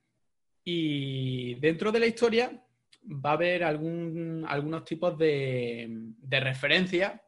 [0.63, 2.64] Y dentro de la historia
[3.07, 7.21] va a haber algún- algunos tipos de, de referencia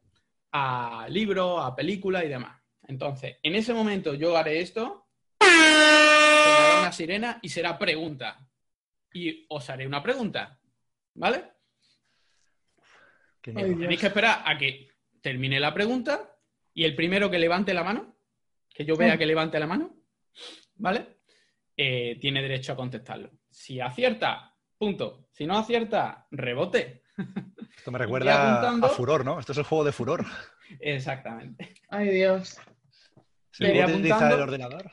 [0.53, 2.61] a libros, a películas y demás.
[2.89, 5.07] Entonces, en ese momento yo haré esto,
[5.41, 8.39] una sirena y será pregunta.
[9.13, 10.59] Y os haré una pregunta,
[11.15, 11.45] ¿vale?
[13.43, 14.89] Tenéis que esperar a que
[15.21, 16.37] termine la pregunta
[16.75, 18.17] y el primero que levante la mano,
[18.73, 19.19] que yo vea Ah.
[19.19, 19.95] que levante la mano,
[20.77, 21.19] ¿vale?
[21.77, 23.31] Eh, tiene derecho a contestarlo.
[23.51, 25.29] Si acierta, punto.
[25.33, 27.03] Si no acierta, rebote.
[27.77, 29.39] Esto me recuerda apuntando- a Furor, ¿no?
[29.41, 30.25] Esto es el juego de Furor.
[30.81, 31.75] Exactamente.
[31.89, 32.59] Ay, Dios.
[33.51, 34.91] ¿Se puede utilizar el ordenador?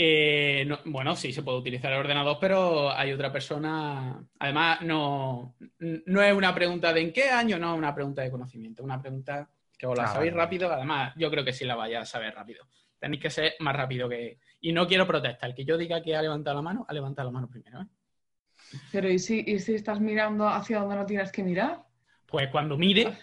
[0.00, 4.22] Eh, no- bueno, sí, se puede utilizar el ordenador, pero hay otra persona.
[4.38, 8.30] Además, no, no es una pregunta de en qué año, no es una pregunta de
[8.30, 10.72] conocimiento, es una pregunta que os la Ah, sabéis rápido.
[10.72, 12.64] Además, yo creo que sí la vais a saber rápido.
[12.98, 14.38] Tenéis que ser más rápido que.
[14.60, 15.50] Y no quiero protestar.
[15.50, 17.80] El que yo diga que ha levantado la mano, ha levantado la mano primero.
[17.82, 17.86] ¿eh?
[18.92, 21.84] Pero ¿y si, ¿y si estás mirando hacia donde no tienes que mirar?
[22.26, 23.16] Pues cuando mire,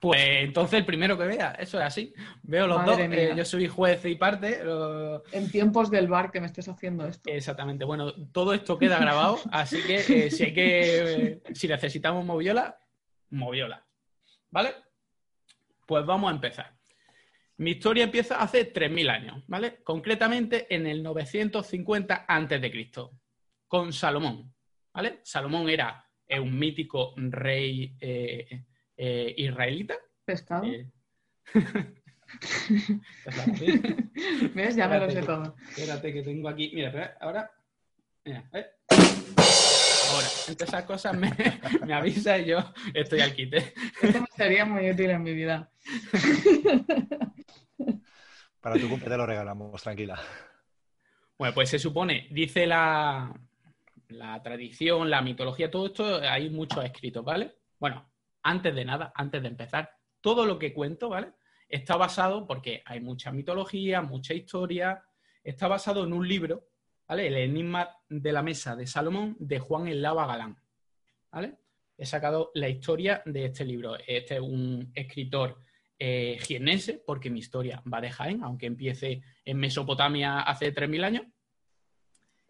[0.00, 1.52] pues entonces el primero que vea.
[1.52, 2.14] Eso es así.
[2.42, 3.16] Veo los Madre dos.
[3.18, 4.64] eh, yo soy juez y parte.
[4.64, 7.30] lo- En tiempos del bar que me estés haciendo esto.
[7.30, 7.84] Exactamente.
[7.84, 12.78] Bueno, todo esto queda grabado, así que eh, si hay que, eh, si necesitamos moviola,
[13.30, 13.84] moviola.
[14.50, 14.74] ¿Vale?
[15.86, 16.77] Pues vamos a empezar.
[17.58, 19.82] Mi historia empieza hace 3.000 años, ¿vale?
[19.82, 22.88] Concretamente en el 950 a.C.,
[23.66, 24.54] con Salomón,
[24.94, 25.18] ¿vale?
[25.24, 28.64] Salomón era eh, un mítico rey eh,
[28.96, 29.96] eh, israelita.
[30.24, 30.66] ¿Pescado?
[30.66, 30.88] eh.
[34.54, 34.76] ¿Ves?
[34.76, 35.56] Ya me lo sé todo.
[35.70, 36.70] Espérate que tengo aquí.
[36.74, 37.50] Mira, ahora.
[38.24, 38.66] Mira, ¿ves?
[40.18, 41.30] Ahora, entre esas cosas me,
[41.86, 42.58] me avisa y yo
[42.92, 43.72] estoy al quite.
[44.02, 45.70] Esto me sería muy útil en mi vida.
[48.60, 50.20] Para tu cumple te lo regalamos, tranquila.
[51.38, 53.32] Bueno, pues se supone, dice la,
[54.08, 57.54] la tradición, la mitología, todo esto, hay muchos escritos, ¿vale?
[57.78, 58.10] Bueno,
[58.42, 59.88] antes de nada, antes de empezar,
[60.20, 61.28] todo lo que cuento, ¿vale?
[61.68, 65.04] Está basado, porque hay mucha mitología, mucha historia,
[65.44, 66.66] está basado en un libro,
[67.08, 70.58] El Enigma de la Mesa de Salomón, de Juan el Lava Galán.
[71.96, 73.96] He sacado la historia de este libro.
[74.06, 75.58] Este es un escritor
[75.98, 76.38] eh,
[77.04, 81.22] porque mi historia va de Jaén, aunque empiece en Mesopotamia hace 3.000 años.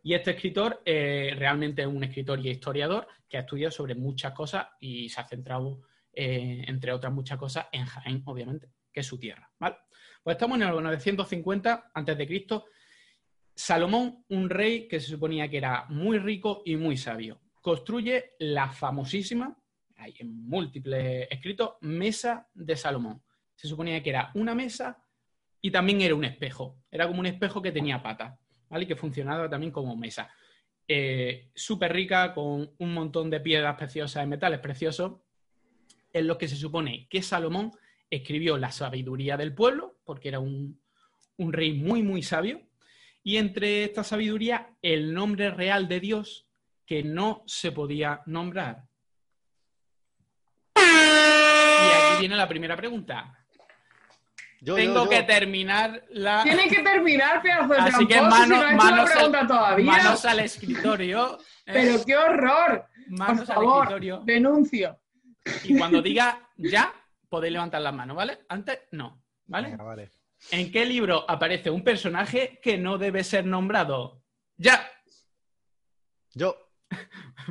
[0.02, 4.32] Y este escritor eh, realmente es un escritor y historiador que ha estudiado sobre muchas
[4.32, 5.82] cosas y se ha centrado,
[6.12, 9.50] eh, entre otras muchas cosas, en Jaén, obviamente, que es su tierra.
[9.58, 9.76] ¿vale?
[10.22, 12.26] Pues estamos en el 950 a.C.
[13.58, 18.70] Salomón, un rey que se suponía que era muy rico y muy sabio, construye la
[18.70, 19.58] famosísima,
[19.96, 23.20] hay en múltiples escritos, Mesa de Salomón.
[23.56, 25.02] Se suponía que era una mesa
[25.60, 26.84] y también era un espejo.
[26.88, 28.38] Era como un espejo que tenía patas,
[28.68, 28.86] ¿vale?
[28.86, 30.30] Que funcionaba también como mesa.
[30.86, 35.18] Eh, Súper rica, con un montón de piedras preciosas y metales preciosos,
[36.12, 37.72] en los que se supone que Salomón
[38.08, 40.80] escribió la sabiduría del pueblo, porque era un
[41.38, 42.67] rey muy, muy sabio,
[43.22, 46.46] y entre esta sabiduría el nombre real de Dios
[46.86, 48.84] que no se podía nombrar.
[50.76, 53.34] Y aquí viene la primera pregunta.
[54.60, 55.10] Yo, Tengo yo, yo.
[55.10, 56.42] que terminar la...
[56.42, 59.46] Tiene que terminar, pedazo de Así que tramposo, si mano- no manos la al- pregunta
[59.46, 59.86] todavía.
[59.92, 61.38] Manos al escritorio.
[61.64, 61.72] ¿eh?
[61.72, 62.86] Pero qué horror.
[63.08, 64.20] Manos Por al escritorio.
[64.24, 64.98] denuncio.
[65.64, 66.92] Y cuando diga ya,
[67.28, 68.40] podéis levantar las manos, ¿vale?
[68.48, 69.22] Antes, no.
[69.46, 69.70] ¿Vale?
[69.70, 70.10] Venga, vale.
[70.50, 74.22] ¿En qué libro aparece un personaje que no debe ser nombrado?
[74.56, 74.88] Ya.
[76.34, 76.56] Yo.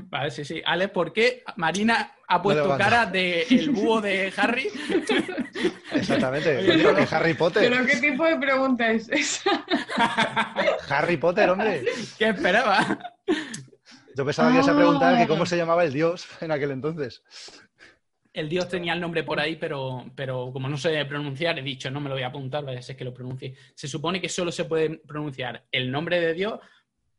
[0.09, 0.61] Vale, sí, sí.
[0.65, 4.69] Ale, ¿por qué Marina ha puesto cara de el búho de Harry?
[5.91, 6.57] Exactamente.
[6.57, 7.69] Oye, Yo, que Harry Potter.
[7.69, 9.65] ¿Pero qué tipo de pregunta es esa?
[10.89, 11.83] Harry Potter, hombre.
[12.17, 12.99] ¿Qué esperaba?
[14.15, 15.27] Yo pensaba que ibas a preguntar que Ah.
[15.27, 17.21] cómo se llamaba el dios en aquel entonces.
[18.37, 21.89] El dios tenía el nombre por ahí, pero, pero como no sé pronunciar, he dicho,
[21.89, 23.55] no me lo voy a apuntar, vaya a ser que lo pronuncie.
[23.73, 26.59] Se supone que solo se puede pronunciar el nombre de Dios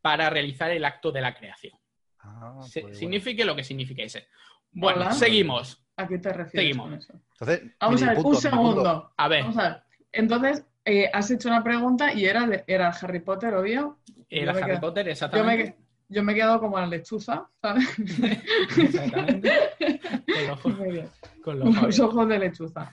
[0.00, 1.76] para realizar el acto de la creación.
[2.20, 2.98] Ah, Se- pues bueno.
[3.00, 4.28] signifique lo que signifique ese.
[4.70, 5.12] Bueno, Hola.
[5.12, 5.82] seguimos.
[5.96, 6.84] ¿A qué te refieres Seguimos.
[6.88, 7.12] con eso?
[7.32, 9.12] Entonces, Vamos a ver, punto, un segundo.
[9.16, 9.82] A ver, Vamos a ver.
[10.12, 13.98] Entonces, eh, has hecho una pregunta y era, de- era Harry Potter, obvio.
[14.30, 15.76] el yo me Harry quedo- Potter, Yo me, exactamente.
[16.08, 17.86] Yo me he quedado como la lechuza, ¿sabes?
[18.78, 19.52] Exactamente.
[20.26, 20.74] Con los ojos,
[21.42, 22.90] con los ojos Los ojos de lechuza.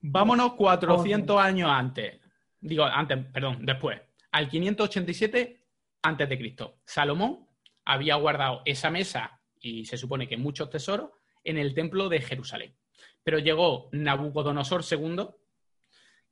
[0.00, 2.20] Vámonos 400 años antes.
[2.60, 4.00] Digo, antes, perdón, después.
[4.30, 5.66] Al 587
[6.02, 6.78] antes de Cristo.
[6.84, 7.48] Salomón
[7.84, 11.10] había guardado esa mesa y se supone que muchos tesoros
[11.42, 12.76] en el templo de Jerusalén.
[13.24, 15.28] Pero llegó Nabucodonosor II,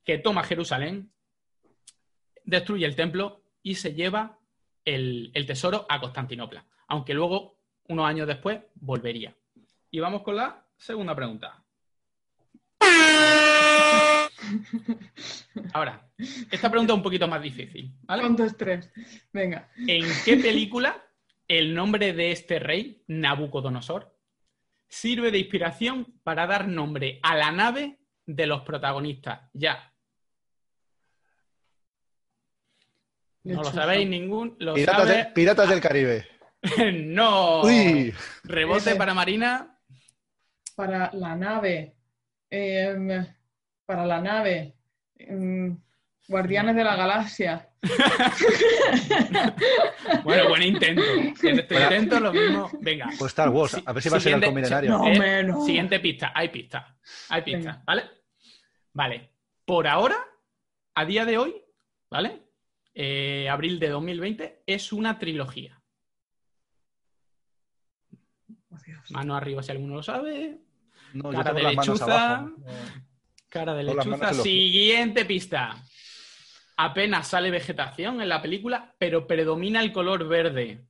[0.05, 1.12] que toma Jerusalén,
[2.45, 4.39] destruye el templo y se lleva
[4.85, 6.65] el, el tesoro a Constantinopla.
[6.87, 7.59] Aunque luego,
[7.89, 9.35] unos años después, volvería.
[9.91, 11.65] Y vamos con la segunda pregunta.
[15.73, 16.07] Ahora,
[16.51, 18.23] esta pregunta es un poquito más difícil, ¿vale?
[18.23, 18.93] Con tu estrés.
[19.33, 19.71] Venga.
[19.77, 21.03] ¿En qué película
[21.49, 24.15] el nombre de este rey, Nabucodonosor,
[24.87, 29.49] sirve de inspiración para dar nombre a la nave de los protagonistas?
[29.55, 29.93] Ya.
[33.45, 34.57] No lo sabéis ningún.
[34.59, 35.24] ¿Lo Piratas, de-?
[35.34, 36.26] Piratas del Caribe.
[37.05, 37.62] no.
[37.62, 38.12] Uy,
[38.45, 38.97] Rebote Ese.
[38.97, 39.78] para Marina.
[40.74, 41.95] Para la nave.
[42.51, 43.26] Em,
[43.86, 44.74] para la nave.
[45.16, 45.78] Em,
[46.26, 47.68] Guardianes de la Galaxia.
[50.24, 51.03] bueno, buen intento.
[51.42, 52.70] En este intento lo mismo.
[52.80, 53.11] Venga.
[53.18, 54.88] Pues Star Wars, a ver si va a ser el.
[54.88, 55.66] No, Eh, menos.
[55.66, 56.97] Siguiente pista, hay pista.
[57.28, 57.82] Hay pista, Venga.
[57.86, 58.05] ¿vale?
[58.95, 59.30] Vale.
[59.66, 60.16] Por ahora,
[60.95, 61.55] a día de hoy,
[62.11, 62.40] ¿vale?
[62.95, 65.80] Eh, abril de 2020, es una trilogía.
[68.70, 68.76] Oh.
[69.11, 70.59] Mano arriba si alguno lo sabe.
[71.12, 72.05] No, Cara de lechuza.
[72.05, 72.57] abajo.
[73.49, 74.34] Cara de lechuza.
[74.34, 75.76] Siguiente pista.
[76.76, 80.84] Apenas sale vegetación en la película, pero predomina el color verde.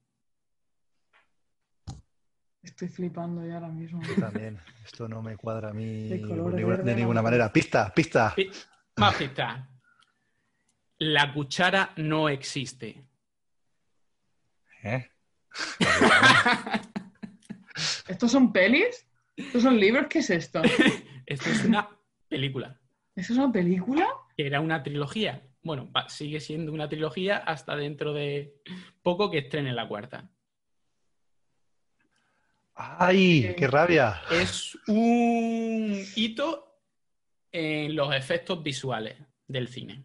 [2.62, 4.00] Estoy flipando ya ahora mismo.
[4.18, 6.16] También, esto no me cuadra a mí De
[6.94, 7.52] ninguna, de manera.
[7.52, 8.32] Pista, pista.
[8.34, 8.50] Pi-
[8.96, 9.68] Más pista.
[10.99, 13.05] La cuchara no existe.
[14.82, 15.09] ¿Eh?
[18.09, 19.07] ¿Estos son pelis?
[19.36, 20.07] ¿Estos son libros?
[20.09, 20.62] ¿Qué es esto?
[21.26, 21.88] Esto es una
[22.28, 22.78] película.
[23.16, 24.07] ¿Esto es una película?
[24.36, 25.42] que era una trilogía.
[25.62, 28.61] Bueno, va- sigue siendo una trilogía hasta dentro de
[29.03, 30.28] poco que estrene la cuarta.
[32.74, 33.55] ¡Ay!
[33.57, 34.20] ¡Qué rabia!
[34.30, 36.80] Es un hito
[37.53, 39.16] en los efectos visuales
[39.47, 40.03] del cine.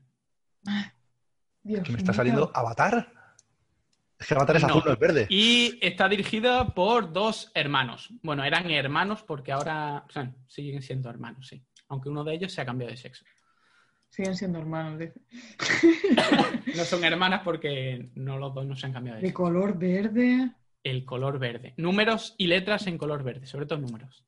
[1.64, 2.18] Dios ¿Que me está mío.
[2.18, 3.12] saliendo Avatar?
[4.18, 4.68] Es que Avatar es No.
[4.70, 5.28] azul, no es verde.
[5.30, 8.10] Y está dirigida por dos hermanos.
[8.22, 11.64] Bueno, eran hermanos porque ahora o sea, siguen siendo hermanos, sí.
[11.88, 13.24] Aunque uno de ellos se ha cambiado de sexo.
[14.10, 15.22] Siguen siendo hermanos, dice.
[16.76, 19.44] No son hermanas porque no los dos no se han cambiado de De sexo.
[19.44, 20.52] color verde.
[20.84, 21.74] El color verde.
[21.78, 24.24] Números y letras en color verde, sobre todo números.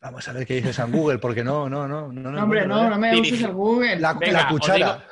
[0.00, 2.10] Vamos a ver qué dices en Google, porque no, no, no.
[2.10, 3.96] No, No, hombre, no, no me uses el Google.
[3.96, 4.74] La, Venga, la cuchara.
[4.74, 5.02] os digo-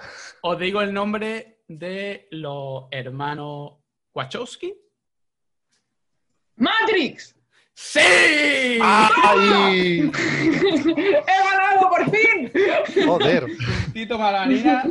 [0.40, 3.72] Os digo el nombre de los hermanos
[4.14, 4.74] Wachowski.
[6.56, 7.34] ¡Matrix!
[7.74, 8.00] ¡Sí!
[8.82, 10.10] ¡Ay!
[10.10, 12.50] ¡He ganado por fin!
[13.06, 13.46] Joder.
[13.92, 14.84] Tito Malamanina,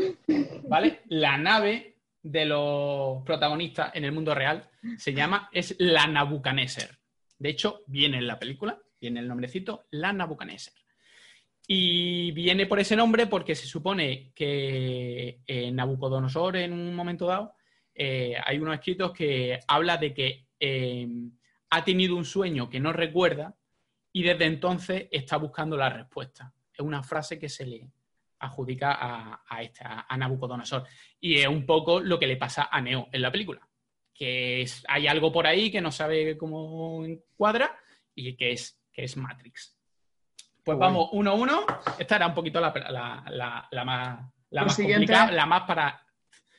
[0.70, 1.02] ¿vale?
[1.10, 6.98] La nave de los protagonistas en el mundo real se llama, es la Nabucaneser.
[7.39, 10.74] De hecho, viene en la película, viene el nombrecito, la Nabucaneser.
[11.68, 17.54] Y viene por ese nombre porque se supone que eh, Nabucodonosor en un momento dado,
[17.93, 21.08] eh, hay unos escritos que habla de que eh,
[21.72, 23.56] ha tenido un sueño que no recuerda
[24.14, 26.54] y desde entonces está buscando la respuesta.
[26.74, 27.89] Es una frase que se le
[28.39, 30.86] adjudica a, a, este, a- a Nabucodonosor.
[31.20, 33.68] Y es un poco lo que le pasa a Neo en la película.
[34.14, 37.78] Que hay algo por ahí que no sabe cómo encuadra
[38.16, 39.78] y que es, que es Matrix.
[40.64, 41.66] Pues vamos, uno a uno.
[42.00, 44.20] Esta era un poquito la, la- la- la más,
[44.50, 46.02] la Lo más siguiente- complicada, la más para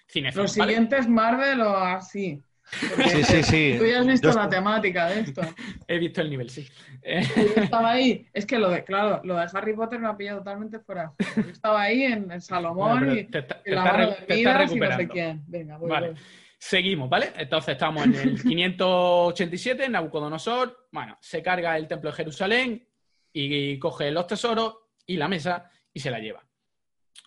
[0.08, 0.72] cinéfilos, Los ¿vale?
[0.72, 2.40] siguientes Marvel o así.
[3.08, 3.74] Sí, sí, sí.
[3.78, 5.40] Tú ya has visto Yo la temática de esto.
[5.88, 6.68] He visto el nivel, sí.
[7.02, 8.28] Yo estaba ahí.
[8.32, 11.12] Es que lo de, claro, lo de Harry Potter me ha pillado totalmente fuera.
[11.36, 14.10] Yo estaba ahí en el Salomón y, te, está- y te la está mano re-
[14.10, 15.42] de te está y no sé quién.
[15.48, 16.10] Venga, voy, Vale.
[16.10, 16.18] voy.
[16.58, 17.32] Seguimos, ¿vale?
[17.36, 22.88] Entonces estamos en el 587, Nabucodonosor, bueno, se carga el templo de Jerusalén
[23.32, 26.44] y coge los tesoros y la mesa y se la lleva.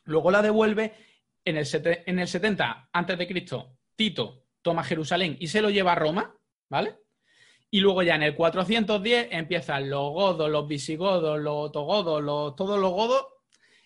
[0.06, 0.94] Luego la devuelve
[1.46, 1.68] en el,
[2.06, 3.78] en el 70 antes de Cristo.
[3.96, 6.36] Tito toma Jerusalén y se lo lleva a Roma,
[6.70, 6.98] ¿vale?
[7.70, 12.78] Y luego ya en el 410 empiezan los godos, los visigodos, los otogodos, los, todos
[12.80, 13.26] los godos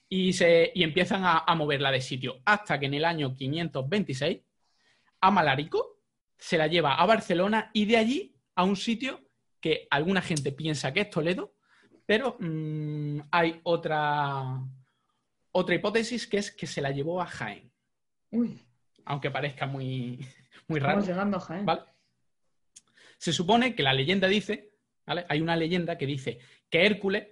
[0.10, 2.42] y, se, y empiezan a, a moverla de sitio.
[2.46, 4.40] Hasta que en el año 526
[5.26, 6.00] a Malarico,
[6.38, 9.22] se la lleva a Barcelona y de allí a un sitio
[9.60, 11.56] que alguna gente piensa que es Toledo,
[12.06, 14.62] pero mm, hay otra,
[15.52, 17.72] otra hipótesis que es que se la llevó a Jaén,
[18.32, 18.60] Uy,
[19.06, 20.26] aunque parezca muy,
[20.68, 21.00] muy raro.
[21.00, 21.66] estamos llegando a Jaén.
[21.66, 21.82] ¿vale?
[23.18, 24.74] Se supone que la leyenda dice,
[25.06, 25.26] ¿vale?
[25.30, 27.28] Hay una leyenda que dice que Hércules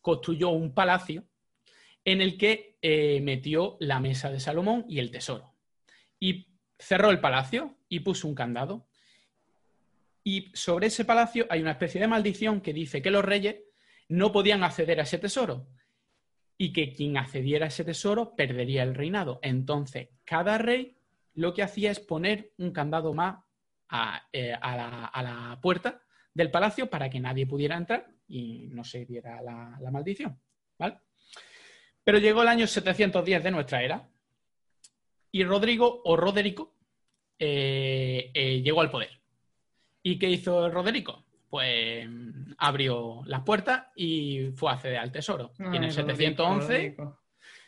[0.00, 1.28] construyó un palacio
[2.04, 5.54] en el que eh, metió la mesa de Salomón y el tesoro.
[6.18, 6.47] Y
[6.78, 8.86] cerró el palacio y puso un candado.
[10.22, 13.56] Y sobre ese palacio hay una especie de maldición que dice que los reyes
[14.08, 15.66] no podían acceder a ese tesoro
[16.56, 19.38] y que quien accediera a ese tesoro perdería el reinado.
[19.42, 20.96] Entonces, cada rey
[21.34, 23.38] lo que hacía es poner un candado más
[23.88, 26.02] a, eh, la puerta
[26.34, 30.38] del palacio para que nadie pudiera entrar y no se diera la, la maldición.
[30.78, 30.98] ¿vale?
[32.04, 34.08] Pero llegó el año 710 de nuestra era
[35.32, 36.74] y Rodrigo o Roderico
[37.38, 39.10] eh, eh, llegó al poder.
[40.02, 41.24] ¿Y qué hizo Roderico?
[41.48, 45.52] Pues mm, abrió las puertas y fue a acceder al tesoro.
[45.58, 47.20] y en el 711 Rodrigo, Rodrigo.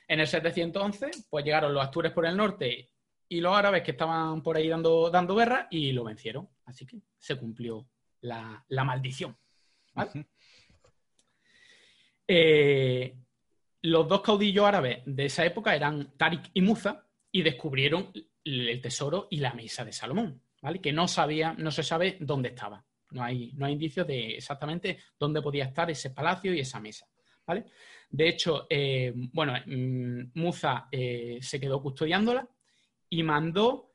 [0.08, 2.90] en el 711, pues llegaron los astures por el norte
[3.28, 6.48] y los árabes que estaban por ahí dando, dando guerra y lo vencieron.
[6.64, 7.88] Así que se cumplió
[8.22, 9.36] la, la maldición.
[9.94, 10.26] ¿vale?
[12.26, 13.16] Eh,
[13.82, 18.12] los dos caudillos árabes de esa época eran Tariq y Musa y descubrieron
[18.44, 20.80] el tesoro y la mesa de Salomón, ¿vale?
[20.80, 22.84] Que no sabía, no se sabe dónde estaba.
[23.10, 27.06] No hay, no hay indicios de exactamente dónde podía estar ese palacio y esa mesa,
[27.46, 27.64] ¿vale?
[28.08, 32.48] De hecho, eh, bueno, mm, Musa eh, se quedó custodiándola
[33.08, 33.90] y mandó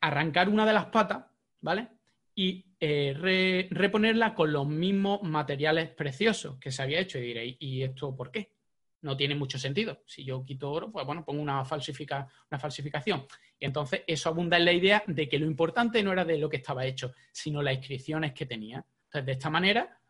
[0.00, 1.24] arrancar una de las patas,
[1.60, 1.88] ¿vale?
[2.34, 7.18] Y eh, reponerla con los mismos materiales preciosos que se había hecho.
[7.18, 8.52] Y diréis, ¿y esto por qué?
[9.02, 10.02] No tiene mucho sentido.
[10.06, 13.26] Si yo quito oro, pues bueno, pongo una, falsifica, una falsificación.
[13.58, 16.48] Y entonces eso abunda en la idea de que lo importante no era de lo
[16.48, 18.84] que estaba hecho, sino las inscripciones que tenía.
[19.04, 20.00] Entonces, de esta manera,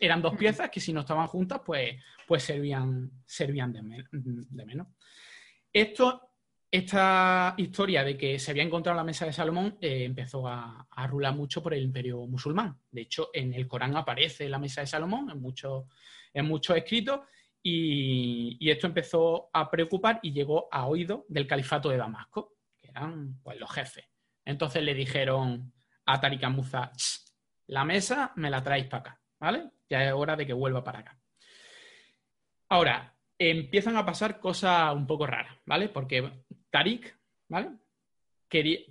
[0.00, 1.96] eran dos piezas que si no estaban juntas, pues,
[2.26, 4.88] pues servían, servían de, menos.
[5.72, 6.22] Esto
[6.68, 11.34] esta historia de que se había encontrado la mesa de Salomón eh, empezó a, rular
[11.34, 12.78] mucho por el imperio musulmán.
[12.90, 15.84] De hecho, en el Corán aparece la mesa de Salomón en muchos,
[16.34, 17.20] en muchos escritos
[17.68, 23.40] y, esto empezó a preocupar y llegó a oído del califato de Damasco, que eran
[23.42, 24.04] pues, los jefes.
[24.44, 25.72] Entonces le dijeron
[26.04, 26.92] a Tariq Musa,
[27.66, 29.70] la mesa me la traéis para acá, ¿vale?
[29.90, 31.18] Ya es hora de que vuelva para acá.
[32.68, 35.88] Ahora, empiezan a pasar cosas un poco raras, ¿vale?
[35.88, 37.70] Porque Tarik, ¿vale?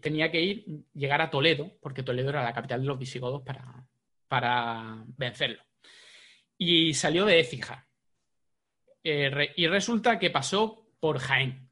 [0.02, 3.88] tenía que ir, llegar a Toledo, porque Toledo era la capital de los visigodos para,
[4.28, 5.64] para vencerlo.
[6.58, 7.85] Y salió de Écija.
[9.08, 11.70] Eh, y resulta que pasó por Jaén,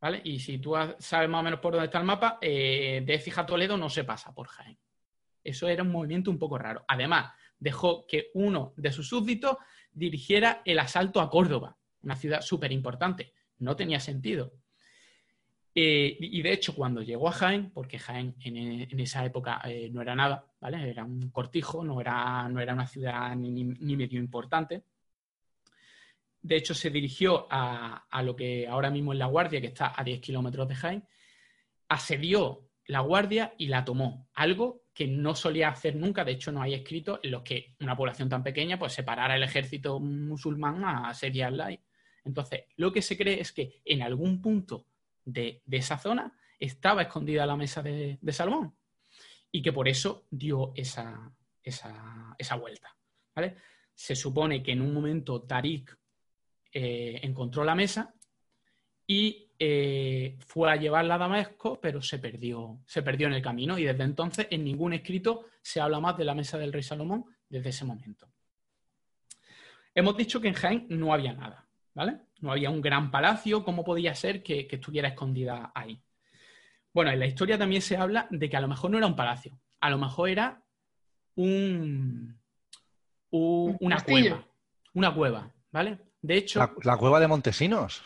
[0.00, 0.20] ¿vale?
[0.22, 3.40] Y si tú sabes más o menos por dónde está el mapa, eh, de Écija
[3.40, 4.78] a Toledo no se pasa por Jaén.
[5.42, 6.84] Eso era un movimiento un poco raro.
[6.86, 9.56] Además, dejó que uno de sus súbditos
[9.90, 13.32] dirigiera el asalto a Córdoba, una ciudad súper importante.
[13.58, 14.52] No tenía sentido.
[15.74, 19.60] Eh, y de hecho, cuando llegó a Jaén, porque Jaén en, esa época
[19.90, 20.88] no era nada, ¿vale?
[20.88, 23.64] Era un cortijo, no era, no era una ciudad ni,
[23.96, 24.84] medio importante.
[26.46, 29.92] De hecho, se dirigió a, a, lo que ahora mismo es La Guardia, que está
[29.96, 31.08] a 10 kilómetros de Jaén,
[31.88, 34.28] asedió La Guardia y la tomó.
[34.34, 37.96] Algo que no solía hacer nunca, de hecho no hay escrito en los que una
[37.96, 41.76] población tan pequeña pues separara el ejército musulmán a asediarla.
[42.24, 44.86] Entonces, lo que se cree es que en algún punto
[45.24, 48.74] de, esa zona estaba escondida la mesa de, Salomón
[49.50, 51.32] y que por eso dio esa,
[51.62, 52.96] esa, vuelta.
[53.94, 55.96] Se supone que en un momento Tarik
[56.78, 58.12] eh, encontró la mesa
[59.06, 63.78] y eh, fue a llevarla a Damasco, pero se perdió, se perdió en el camino
[63.78, 67.24] y desde entonces en ningún escrito se habla más de la mesa del rey Salomón
[67.48, 68.28] desde ese momento.
[69.94, 72.18] Hemos dicho que en Jaén no había nada, ¿vale?
[72.40, 75.98] No había un gran palacio, ¿cómo podía ser que, estuviera escondida ahí?
[76.92, 79.16] Bueno, en la historia también se habla de que a lo mejor no era un
[79.16, 80.62] palacio, a lo mejor era
[81.36, 82.38] un,
[83.30, 84.46] una cueva,
[84.92, 86.05] una cueva, ¿vale?
[86.26, 86.58] De hecho...
[86.58, 88.02] La, la cueva de Montesinos.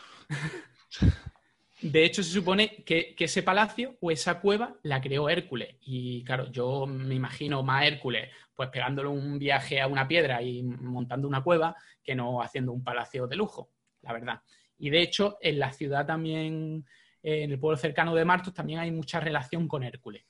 [1.81, 5.77] De hecho, se supone que, ese palacio o esa cueva la creó Hércules.
[5.81, 10.61] Y claro, yo me imagino más Hércules pues pegándole un viaje a una piedra y
[10.61, 13.71] montando una cueva que no haciendo un palacio de lujo,
[14.03, 14.41] la verdad.
[14.77, 16.85] Y de hecho, en la ciudad también,
[17.23, 20.23] en el pueblo cercano de Martos, también hay mucha relación con Hércules.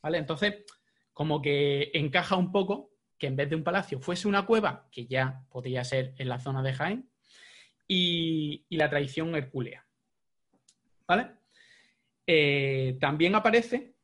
[0.00, 0.18] ¿Vale?
[0.18, 0.64] Entonces,
[1.12, 5.06] como que encaja un poco que en vez de un palacio fuese una cueva, que
[5.06, 7.11] ya podría ser en la zona de Jaén,
[7.94, 9.86] y, la tradición hercúlea.
[11.06, 11.32] ¿Vale?
[12.26, 13.94] Eh, también aparece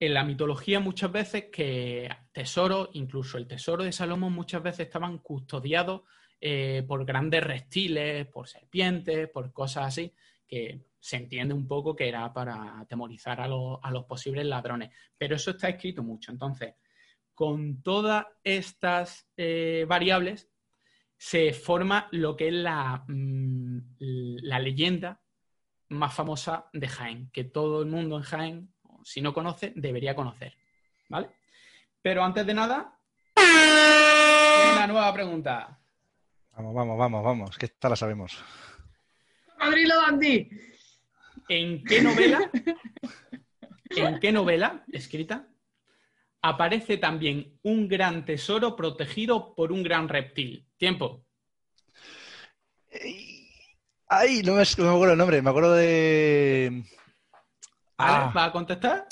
[0.00, 5.18] en la mitología muchas veces que tesoros, incluso el tesoro de Salomón, muchas veces estaban
[5.18, 6.02] custodiados
[6.40, 10.14] eh, por grandes reptiles, por serpientes, por cosas así,
[10.46, 14.90] que se entiende un poco que era para atemorizar a, los posibles ladrones.
[15.18, 16.32] Pero eso está escrito mucho.
[16.32, 16.74] Entonces,
[17.34, 20.48] con todas estas eh, variables,
[21.16, 23.78] se forma lo que es la, mm,
[24.42, 25.20] la leyenda
[25.88, 30.54] más famosa de Jaén, que todo el mundo en Jaén, si no conoce, debería conocer.
[31.08, 31.30] ¿Vale?
[32.02, 32.98] Pero antes de nada,
[33.36, 35.78] una nueva pregunta.
[36.52, 38.42] Vamos, vamos, vamos, vamos, que esta la sabemos.
[39.58, 40.48] Madrilo Dandy.
[41.48, 42.50] ¿En qué novela?
[43.90, 45.46] ¿En qué novela escrita
[46.44, 50.68] aparece también un gran tesoro protegido por un gran reptil?
[50.76, 51.24] Tiempo.
[54.06, 56.84] Ay, no me, acuerdo el nombre, me acuerdo de.
[57.96, 58.30] Ah.
[58.36, 59.06] ¿Va a contestar?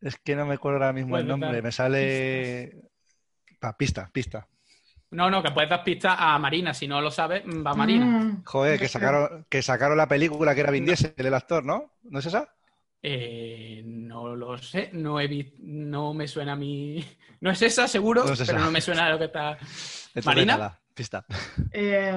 [0.00, 2.72] Es que no me acuerdo ahora mismo el nombre, me sale.
[3.76, 4.48] pista, pista.
[5.10, 8.06] No, no, que puedes dar pista a Marina, si no lo sabes, va Marina.
[8.06, 8.44] Mm.
[8.44, 11.92] Joder, que sacaron, que sacaron la película que era Vin Diesel, el actor, ¿no?
[12.04, 12.54] ¿No es esa?
[13.02, 17.04] Eh, no lo sé, no he no me suena a mí.
[17.40, 19.56] No es esa, seguro, pero no me suena a lo que está.
[20.26, 20.78] Marina.
[20.92, 21.24] Pista.
[21.72, 22.12] Eh,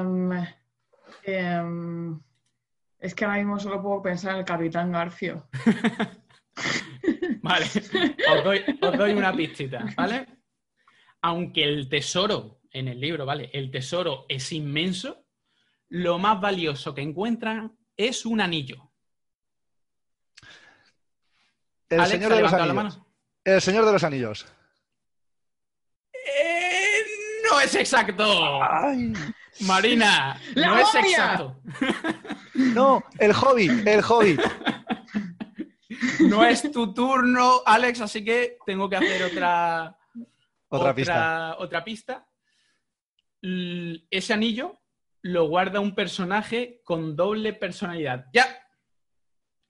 [1.23, 2.19] Em,
[2.99, 5.49] Es que ahora mismo solo puedo pensar en el Capitán Garfio.
[7.41, 10.25] Vale, os doy, os doy una pistita, ¿vale?
[11.21, 13.49] Aunque el tesoro en el libro, ¿vale?
[13.51, 15.25] El tesoro es inmenso,
[15.89, 18.92] lo más valioso que encuentran es un anillo.
[21.93, 22.75] El Alex, Señor ¿ha de los la Anillos.
[22.75, 23.07] mano?
[23.43, 24.45] El Señor de los Anillos.
[26.13, 27.01] Eh,
[27.51, 28.63] no es exacto.
[28.63, 29.13] ¡Ay!
[29.61, 31.59] Marina, ¡La no es exacto.
[32.55, 34.39] No, el Hobbit, el Hobbit.
[36.21, 39.97] No es tu turno, Alex, así que tengo que hacer otra,
[40.69, 41.55] Otra pista.
[41.57, 42.27] otra pista.
[43.41, 44.79] L- Ese anillo
[45.23, 48.25] lo guarda un personaje con doble personalidad.
[48.33, 48.45] Ya.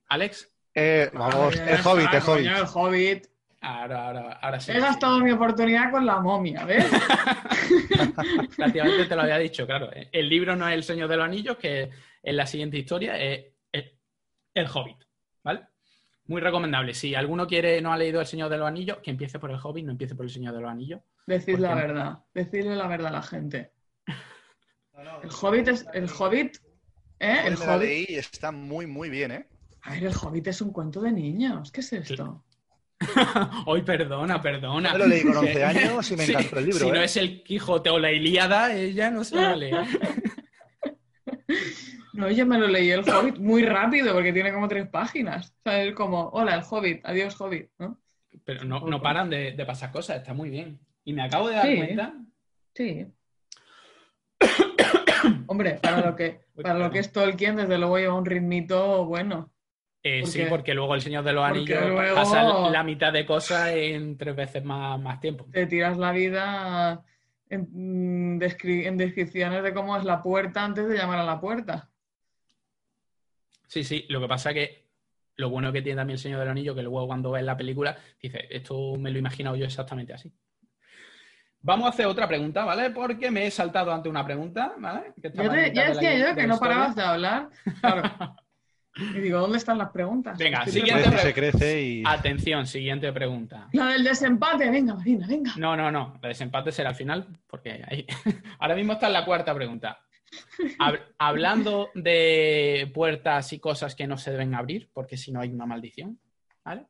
[0.09, 0.52] Alex.
[0.76, 2.47] Eh, vamos, Ay, el Hobbit, el Hobbit.
[2.47, 3.28] el Hobbit.
[3.61, 4.71] Ahora, ahora, ahora sí.
[4.71, 6.86] He gastado mi oportunidad con la momia, ¿ves?
[8.57, 9.89] Prácticamente te lo había dicho, claro.
[9.93, 11.89] El libro no es El Señor de los Anillos, que
[12.24, 13.45] en la siguiente historia es
[14.53, 14.97] el, Hobbit,
[15.43, 15.61] ¿vale?
[16.26, 16.93] Muy recomendable.
[16.93, 19.59] Si alguno quiere, no ha leído El Señor de los Anillos, que empiece por el
[19.61, 21.01] Hobbit, no empiece por El Señor de los Anillos.
[21.26, 21.76] Decid ¿Por la no?
[21.76, 22.19] verdad.
[22.34, 23.71] Decidle la verdad a la gente.
[25.24, 25.86] El Hobbit es.
[25.93, 26.57] El Hobbit.
[27.19, 27.38] ¿Eh?
[27.45, 28.09] El Hobbit.
[28.09, 29.47] está muy, muy bien, ¿eh?
[29.84, 31.71] A ver, el Hobbit es un cuento de niños.
[31.71, 32.43] ¿Qué es esto?
[33.65, 34.93] Hoy, perdona, perdona.
[34.93, 37.01] Yo lo leí con 11 Que- años y me Sí, encantó el libro, Si no
[37.01, 37.03] ¿eh?
[37.05, 39.71] es el Quijote o la Ilíada, ella no se lo lee.
[42.13, 45.49] No, yo me lo leí el Hobbit muy rápido porque tiene como tres páginas.
[45.49, 47.99] O sea, es como, hola, el Hobbit, adiós Hobbit, ¿no?
[48.45, 50.79] Pero no, no paran de, de pasar cosas, está muy bien.
[51.03, 51.75] Y me acabo de dar Sí.
[51.77, 52.13] cuenta.
[52.75, 53.07] Sí.
[55.47, 59.51] Hombre, para lo que, para lo que es Tolkien, desde luego lleva un ritmito bueno.
[60.05, 60.45] Eh, ¿Por sí, qué?
[60.47, 64.17] porque luego el Señor de los Porque Anillos luego- pasa la mitad de cosas en
[64.17, 65.45] tres veces más, más tiempo.
[65.51, 67.05] Te tiras la vida
[67.49, 71.39] en, mm, descri- en descripciones de cómo es la puerta antes de llamar a la
[71.39, 71.89] puerta.
[73.67, 74.83] Sí, sí, lo que pasa es que
[75.37, 77.97] lo bueno que tiene también el Señor del Anillo, que luego cuando ves la película,
[78.21, 80.31] dice, esto me lo he imaginado yo exactamente así.
[81.61, 82.89] Vamos a hacer otra pregunta, ¿vale?
[82.91, 85.13] Porque me he saltado ante una pregunta, ¿vale?
[85.21, 87.49] Que te- ya decía de yo que no parabas de hablar.
[87.79, 88.01] Claro.
[88.95, 90.37] Y digo, ¿dónde están las preguntas?
[90.37, 92.03] Venga, Estoy siguiente se crece y...
[92.05, 93.67] Atención, siguiente pregunta.
[93.73, 95.53] La del desempate, venga, Marina, venga.
[95.57, 96.19] No, no, no.
[96.21, 98.05] El desempate será al final, porque ahí...
[98.59, 99.99] ahora mismo está en la cuarta pregunta.
[100.79, 105.49] Hab- hablando de puertas y cosas que no se deben abrir, porque si no hay
[105.49, 106.19] una maldición,
[106.63, 106.85] ¿vale?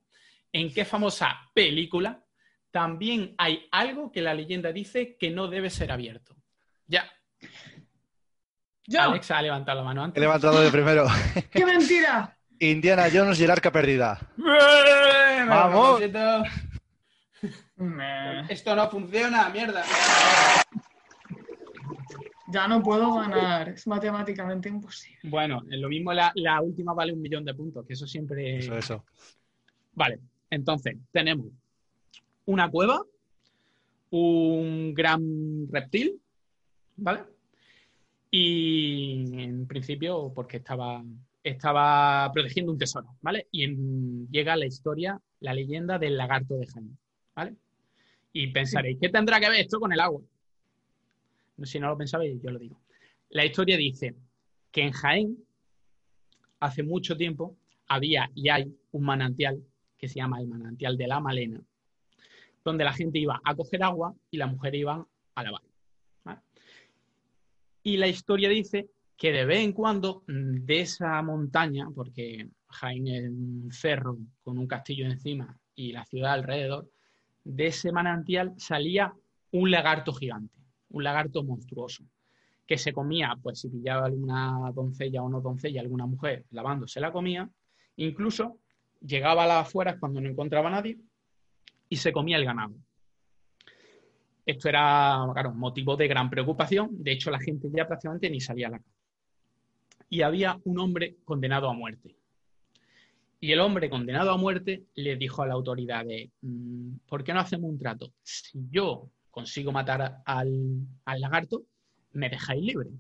[0.52, 2.24] ¿En qué famosa película
[2.70, 6.36] también hay algo que la leyenda dice que no debe ser abierto?
[6.88, 7.10] Ya,
[8.88, 10.22] Yo, Alex ha levantado la mano He antes.
[10.22, 11.06] levantado de primero.
[11.52, 12.38] ¡qué mentira!
[12.60, 14.20] Indiana Jones y el arca perdida.
[15.48, 16.02] Vamos.
[18.50, 19.84] Esto no funciona, mierda.
[22.48, 25.18] Ya no puedo ganar, es matemáticamente imposible.
[25.24, 28.60] Bueno, lo mismo la, la última vale un millón de puntos, que eso siempre...
[28.60, 29.06] Eso, eso.
[29.94, 30.20] Vale,
[30.52, 31.48] entonces tenemos
[32.46, 33.02] una cueva,
[34.12, 36.22] un gran reptil,
[36.96, 37.24] ¿vale?
[38.36, 41.04] Y en principio, porque estaba,
[41.44, 43.46] estaba protegiendo un tesoro, ¿vale?
[43.52, 43.68] Y
[44.32, 46.98] llega la historia, la leyenda del lagarto de Jaén,
[47.36, 47.54] ¿vale?
[48.32, 50.24] Y pensaréis, ¿qué tendrá que ver esto con el agua?
[51.62, 52.82] Si no lo pensabais, yo lo digo.
[53.30, 54.16] La historia dice
[54.72, 55.38] que en Jaén,
[56.60, 57.56] hace mucho tiempo,
[57.88, 59.64] había y hay un manantial
[59.96, 61.62] que se llama el manantial de la Malena,
[62.66, 65.06] donde la gente iba a coger agua y las mujeres iban
[65.36, 65.62] a lavar.
[67.84, 73.08] Y la historia dice que de vez en cuando mm, de esa montaña, porque Jaén
[73.08, 76.90] es un cerro con un castillo encima y la ciudad alrededor,
[77.44, 79.14] de ese manantial salía
[79.52, 80.56] un lagarto gigante,
[80.90, 82.04] un lagarto monstruoso,
[82.66, 87.02] que se comía, pues si pillaba alguna doncella o no doncella, alguna mujer lavando, se
[87.02, 87.50] la comía,
[87.98, 88.60] incluso
[89.02, 90.98] llegaba a las afueras cuando no encontraba a nadie
[91.90, 92.76] y se comía el ganado.
[94.46, 96.90] Esto era, claro, motivo de gran preocupación.
[96.92, 98.92] De hecho, la gente ya prácticamente ni salía a la calle.
[100.10, 102.16] Y había un hombre condenado a muerte.
[103.40, 107.34] Y el hombre condenado a muerte le dijo a la autoridad de, "Mm, ¿por qué
[107.34, 108.14] no hacemos un trato?
[108.22, 111.64] Si yo consigo matar al, al lagarto,
[112.14, 112.92] me dejáis libre.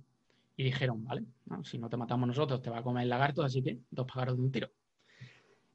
[0.58, 1.24] Y dijeron, vale,
[1.64, 4.36] si no te matamos nosotros, te va a comer el lagarto, así que dos pájaros
[4.38, 4.70] de un tiro.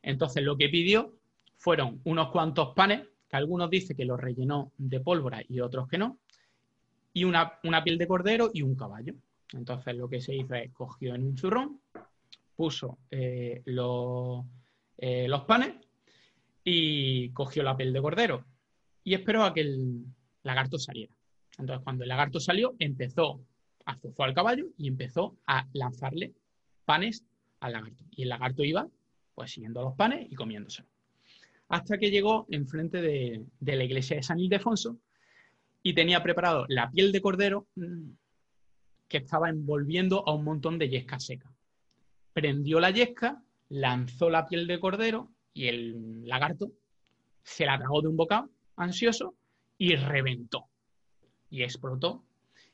[0.02, 1.14] Entonces lo que pidió
[1.56, 5.98] fueron unos cuantos panes, que algunos dicen que los rellenó de pólvora y otros que
[5.98, 6.18] no,
[7.12, 9.14] y una, una piel de cordero y un caballo.
[9.52, 11.80] Entonces lo que se hizo es cogió en un zurrón,
[12.54, 14.44] puso eh, los,
[14.98, 15.74] eh, los panes
[16.64, 18.44] y cogió la piel de cordero
[19.04, 20.04] y esperó a que el
[20.42, 21.12] lagarto saliera.
[21.58, 23.40] Entonces cuando el lagarto salió, empezó,
[23.84, 26.34] azuzó al caballo y empezó a lanzarle
[26.84, 27.24] panes
[27.60, 28.04] al lagarto.
[28.10, 28.88] Y el lagarto iba,
[29.34, 30.88] pues, siguiendo los panes y comiéndoselo.
[31.68, 34.98] Hasta que llegó enfrente de, la iglesia de San Ildefonso
[35.82, 38.10] y tenía preparado la piel de cordero mm,
[39.06, 41.52] que estaba envolviendo a un montón de yesca seca.
[42.32, 46.72] Prendió la yesca, lanzó la piel de cordero y el lagarto
[47.42, 49.34] se la tragó de un bocado ansioso
[49.76, 50.66] y reventó
[51.50, 52.24] y explotó.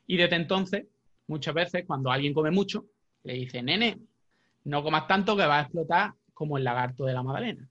[0.07, 0.85] Y desde entonces,
[1.27, 2.85] muchas veces, cuando alguien come mucho,
[3.23, 3.99] le dice, nene,
[4.65, 7.69] no comas tanto que va a explotar como el lagarto de la Magdalena.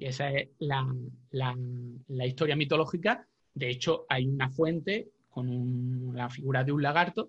[0.00, 3.26] Y esa es la, historia mitológica.
[3.52, 7.28] De hecho, hay una fuente con la figura de un lagarto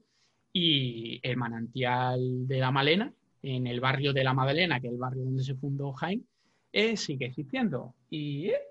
[0.54, 3.12] y el manantial de la Malena,
[3.44, 6.24] en el barrio de la Magdalena, que es el barrio donde se fundó Jaime,
[6.72, 7.94] eh, sigue existiendo.
[8.10, 8.62] Y eh,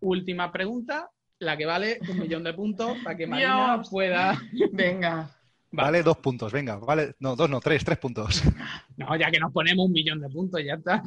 [0.00, 4.38] última pregunta, la que vale un millón de puntos para que Marina pueda.
[4.72, 5.30] Venga.
[5.70, 6.02] Vale.
[6.02, 8.42] dos puntos, venga, vale, no, dos, no, tres, tres puntos.
[8.98, 11.02] No, ya que nos ponemos un millón de puntos, ya está.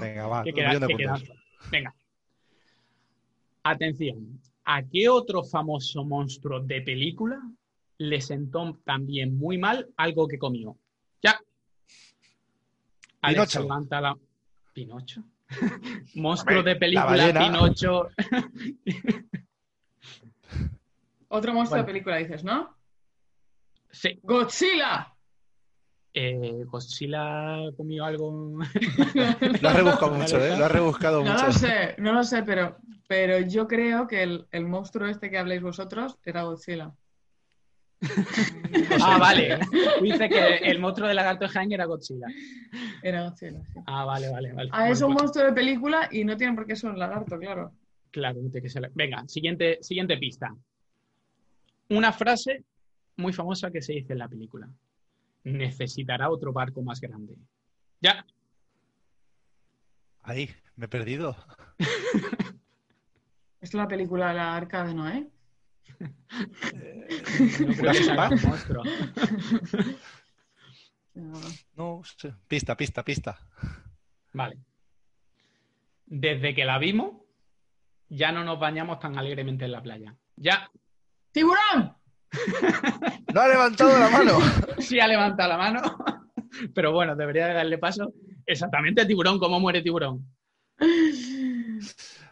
[0.00, 1.32] Venga, va, un millón de puntos.
[1.70, 1.94] Venga.
[3.62, 7.40] Atención, ¿a qué otro famoso monstruo de película
[7.98, 10.76] le sentó también muy mal algo que comió?
[11.22, 11.40] Ya.
[13.22, 13.62] Pinocho.
[13.62, 14.18] levanta la...
[14.72, 15.22] ¿Pinocho?
[16.16, 18.08] monstruo de película, Pinocho.
[21.28, 22.76] Otro monstruo de película, dices, ¿no?
[23.90, 24.18] Sí.
[24.22, 25.15] ¡Godzilla!
[26.18, 28.58] Eh, Godzilla comió algo.
[29.60, 30.56] lo has rebuscado mucho, ¿eh?
[30.56, 31.42] Lo has rebuscado no mucho.
[31.42, 35.36] No lo sé, no lo sé, pero, pero yo creo que el, monstruo este que
[35.36, 36.90] habléis vosotros era Godzilla.
[39.02, 39.58] ah, vale.
[40.00, 42.28] Dice que el monstruo de lagarto de era Godzilla.
[43.02, 43.80] Era Godzilla, sí.
[43.86, 44.70] Ah, vale, vale, vale.
[44.72, 47.38] Ah, es un pues- monstruo de película y no tiene por qué ser un lagarto,
[47.38, 47.72] claro.
[48.10, 48.90] Claro, tiene que ser.
[48.94, 50.50] Venga, siguiente, siguiente pista.
[51.90, 52.64] Una frase
[53.18, 54.66] muy famosa que se dice en la película.
[55.46, 57.36] Necesitará otro barco más grande.
[58.00, 58.26] Ya.
[60.22, 61.36] Ahí, me he perdido.
[63.60, 65.30] ¿Es la película La Arca de Noé?
[71.14, 71.40] no,
[71.76, 72.02] no,
[72.48, 73.38] pista, pista, pista.
[74.32, 74.58] Vale.
[76.06, 77.22] Desde que la vimos,
[78.08, 80.16] ya no nos bañamos tan alegremente en la playa.
[80.34, 80.68] Ya.
[81.30, 81.95] ¡Tiburón!
[83.32, 84.38] No ha levantado la mano.
[84.78, 85.82] Sí ha levantado la mano,
[86.74, 88.12] pero bueno, debería darle paso.
[88.46, 90.24] Exactamente, tiburón, ¿cómo muere tiburón?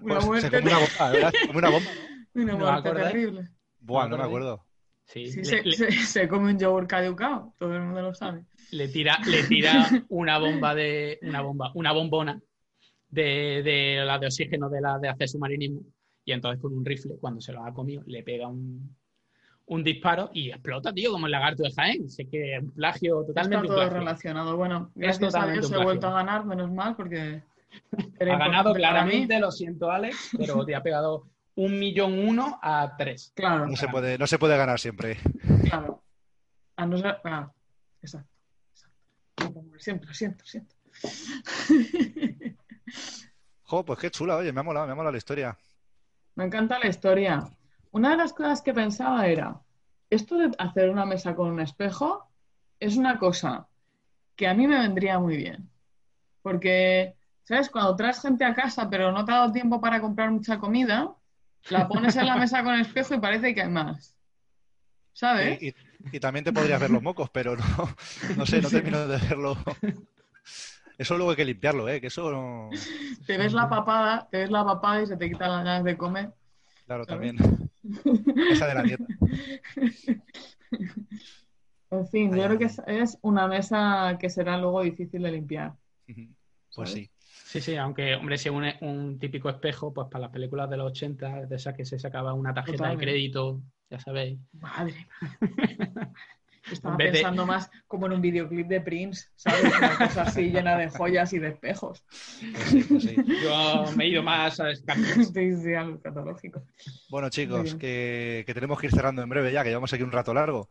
[0.00, 0.50] Una pues muerte.
[0.50, 1.32] Se come una bomba, ¿verdad?
[1.46, 2.42] Come una bomba, ¿no?
[2.42, 3.48] Una muerte terrible.
[3.80, 4.64] Buah, no me acuerdo.
[5.06, 8.46] Sí, sí se, se, come un yogur caducado, todo el mundo lo sabe.
[8.70, 11.18] Le tira, le tira una bomba de.
[11.22, 12.40] una bomba, una bombona
[13.08, 15.82] de, de la de oxígeno de la de hacer submarinismo.
[16.24, 18.96] Y entonces con un rifle, cuando se lo ha comido, le pega un,
[19.66, 22.08] un disparo y explota, tío, como el lagarto de Jaén.
[22.10, 23.66] Sé que es un plagio totalmente.
[23.66, 24.56] Está todo relacionado.
[24.56, 27.42] Bueno, gracias a Dios he vuelto a ganar, menos mal, porque.
[28.20, 33.32] ha ganado claramente, lo siento, Alex, pero te ha pegado un millón uno a tres.
[33.34, 33.66] Claro.
[33.66, 35.18] No se puede, no se puede ganar siempre.
[35.64, 36.02] Claro.
[36.76, 37.18] A no ser.
[37.24, 37.50] Ah,
[38.02, 38.30] exacto.
[38.72, 39.62] exacto.
[39.78, 40.74] Siempre, siento, siento.
[43.66, 45.56] Jo, pues qué chula, oye, me ha molado, me ha molado la historia.
[46.34, 47.42] Me encanta la historia.
[47.94, 49.60] Una de las cosas que pensaba era,
[50.10, 52.28] esto de hacer una mesa con un espejo
[52.80, 53.68] es una cosa
[54.34, 55.70] que a mí me vendría muy bien.
[56.42, 57.14] Porque,
[57.44, 57.70] ¿sabes?
[57.70, 61.14] Cuando traes gente a casa pero no te ha dado tiempo para comprar mucha comida,
[61.70, 64.16] la pones en la mesa con el espejo y parece que hay más.
[65.12, 65.62] ¿Sabes?
[65.62, 67.64] Y, también te podrías ver los mocos, pero no,
[68.36, 69.56] no sé, no termino de verlo.
[70.98, 72.00] Eso luego hay que limpiarlo, ¿eh?
[72.00, 72.70] Que eso no...
[73.24, 75.96] Te ves la papada, te ves la papada y se te quitan las ganas de
[75.96, 76.32] comer.
[76.86, 77.36] Claro, también.
[78.50, 79.04] Esa de la dieta.
[81.90, 85.74] En fin, yo creo que es, una mesa que será luego difícil de limpiar.
[86.74, 87.08] Pues sí.
[87.20, 90.90] Sí, sí, aunque, hombre, si es un, típico espejo, pues para las películas de los
[90.90, 94.40] 80, de esas que se sacaba una tarjeta de crédito, ya sabéis.
[94.52, 95.06] Madre.
[96.70, 99.64] Estaba pensando más como en un videoclip de Prince, ¿sabes?
[99.76, 102.04] Una cosa así llena de joyas y de espejos.
[102.70, 103.04] Pues pues
[103.42, 106.62] Yo me he ido más a Sí, sí, algo catológico.
[107.10, 110.32] Bueno, chicos, que, tenemos que ir cerrando en breve ya, que llevamos aquí un rato
[110.32, 110.68] largo.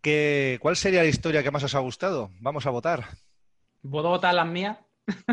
[0.00, 2.30] ¿Qué, ¿Cuál sería la historia que más os ha gustado?
[2.40, 3.04] Vamos a votar.
[3.88, 4.78] ¿Puedo votar las mías?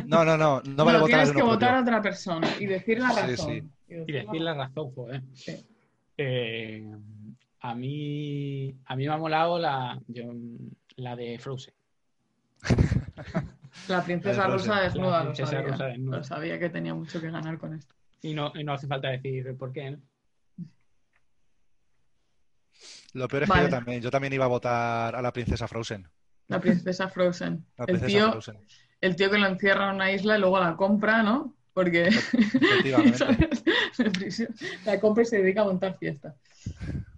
[0.05, 0.61] No, no, no.
[0.61, 3.71] No vale votar Tienes que votar a otra persona y decir la razón.
[3.87, 5.23] Y decir, la razón, joder.
[5.33, 5.55] Sí.
[6.17, 6.83] Eh,
[7.61, 9.99] a mí, a mí me ha molado la,
[10.95, 11.73] la de Frozen.
[13.87, 15.97] La princesa rusa desnuda, lo sabía.
[15.97, 17.93] Lo sabía que tenía mucho que ganar con esto.
[18.21, 19.97] Y no, no hace falta decir por qué,
[23.13, 26.07] Lo peor es que yo también, yo también iba a votar a la princesa Frozen.
[26.47, 27.65] La princesa Frozen.
[27.77, 28.57] La el, tío, Frozen.
[29.01, 31.55] el tío que lo encierra en una isla y luego la compra, ¿no?
[31.73, 32.09] Porque
[34.85, 36.35] la compra y se dedica a montar fiesta.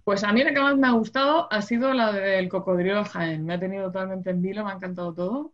[0.04, 3.44] Pues a mí la que más me ha gustado ha sido la del cocodrilo Jaén.
[3.44, 5.52] Me ha tenido totalmente en vilo, me ha encantado todo.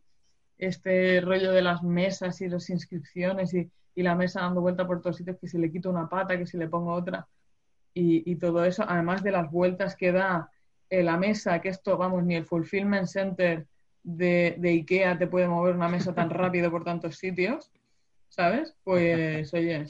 [0.56, 5.02] Este rollo de las mesas y las inscripciones y, y la mesa dando vuelta por
[5.02, 7.26] todos sitios, que si le quito una pata, que si le pongo otra.
[7.92, 10.50] Y, y todo eso, además de las vueltas que da
[10.88, 13.66] eh, la mesa, que esto, vamos, ni el Fulfillment Center
[14.02, 17.70] de, de IKEA te puede mover una mesa tan rápido por tantos sitios,
[18.28, 18.74] ¿sabes?
[18.82, 19.84] Pues, oye,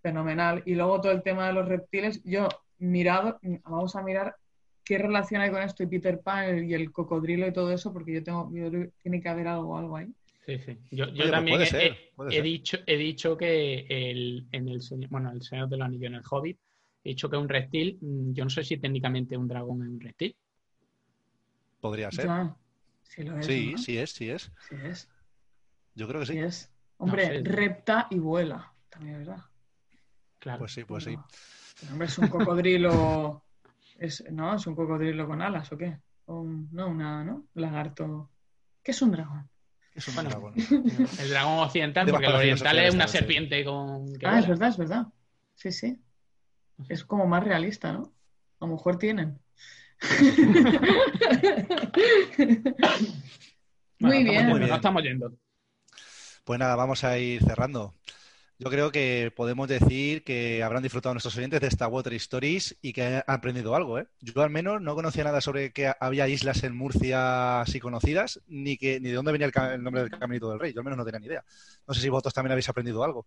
[0.00, 0.62] fenomenal.
[0.64, 2.48] Y luego todo el tema de los reptiles, yo
[2.80, 4.36] mirado, vamos a mirar
[4.84, 8.14] qué relación hay con esto y Peter Pan y el cocodrilo y todo eso, porque
[8.14, 10.12] yo tengo, yo creo que tiene que haber algo, algo ahí.
[10.46, 10.78] Sí, sí.
[10.90, 12.42] Yo, yo Oye, pues también puede he, ser, he- puede he ser.
[12.42, 16.14] dicho, he dicho que el, en el, Señor- bueno, el Señor de los Anillos, en
[16.14, 16.58] el Hobbit,
[17.04, 17.98] he dicho que es un reptil.
[18.00, 20.34] Mm, Yo no sé si técnicamente un dragón es un reptil.
[21.80, 22.26] Podría ser.
[22.26, 22.56] Ya,
[23.02, 23.46] sí lo es.
[23.46, 23.78] Sí, ¿no?
[23.78, 24.50] sí es, sí es.
[24.68, 25.08] Sí es,
[25.94, 26.38] Yo creo que sí sí.
[26.38, 26.70] es.
[26.98, 27.40] Hombre, sé.
[27.42, 29.44] repta y vuela, también es verdad.
[30.38, 30.58] Claro.
[30.58, 31.16] Pues sí, pues sí.
[31.88, 33.42] Hombre, es un cocodrilo,
[33.98, 34.54] es, ¿no?
[34.56, 35.98] Es un cocodrilo con alas, ¿o qué?
[36.26, 37.46] O un- no, una, ¿no?
[37.54, 38.30] Un lagarto.
[38.82, 39.48] ¿Qué es un dragón?
[39.94, 40.54] Es un Bueno, dragón.
[41.18, 44.06] El dragón occidental, porque el oriental es una serpiente con.
[44.24, 45.06] Ah, es verdad, es verdad.
[45.54, 45.98] Sí, sí.
[46.88, 48.12] Es como más realista, ¿no?
[48.60, 49.38] A lo mejor tienen.
[54.02, 54.34] Bueno, Muy estamos bien.
[54.34, 54.68] yendo, Muy bien.
[54.70, 55.32] nos estamos yendo.
[56.44, 57.94] Pues nada, vamos a ir cerrando.
[58.62, 62.92] Yo creo que podemos decir que habrán disfrutado nuestros oyentes de esta Water Stories y
[62.92, 64.06] que han aprendido algo, ¿eh?
[64.20, 68.76] Yo al menos no conocía nada sobre que había islas en Murcia así conocidas, ni
[68.76, 70.74] que ni de dónde venía el, nombre del Caminito del Rey.
[70.74, 71.42] Yo al menos no tenía ni idea.
[71.88, 73.26] No sé si vosotros también habéis aprendido algo.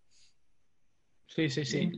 [1.26, 1.90] Sí, sí, sí.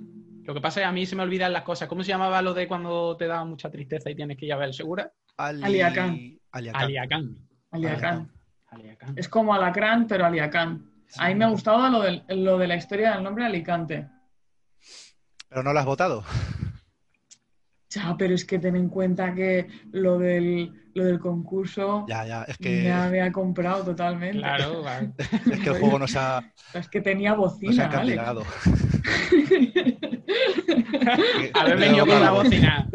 [0.44, 1.90] Lo que pasa es que a mí se me olvidan las cosas.
[1.90, 4.56] ¿Cómo se llamaba lo de cuando te da mucha tristeza y tienes que ir a
[4.56, 5.12] ver el segura?
[5.36, 6.38] Ali- Aliacán.
[6.52, 6.82] Aliacán.
[6.82, 7.48] Aliacán.
[7.70, 8.32] Aliacán.
[8.68, 9.18] Aliacán.
[9.18, 10.95] Es como Alacrán, pero Aliacán.
[11.19, 14.09] A mí me ha gustado lo, del- lo de la historia del nombre Alicante.
[15.49, 16.24] Pero no lo has votado.
[17.91, 22.43] Ya, pero es que ten en cuenta que lo del, lo del concurso Ya, ya.
[22.43, 24.39] Es me que, había comprado totalmente.
[24.39, 25.12] Claro, vale.
[25.19, 26.43] es que el juego nos ha,
[26.74, 28.43] Es que tenía nos ha bocina, encandilado.
[31.55, 32.91] Haber Me venido con la bocina.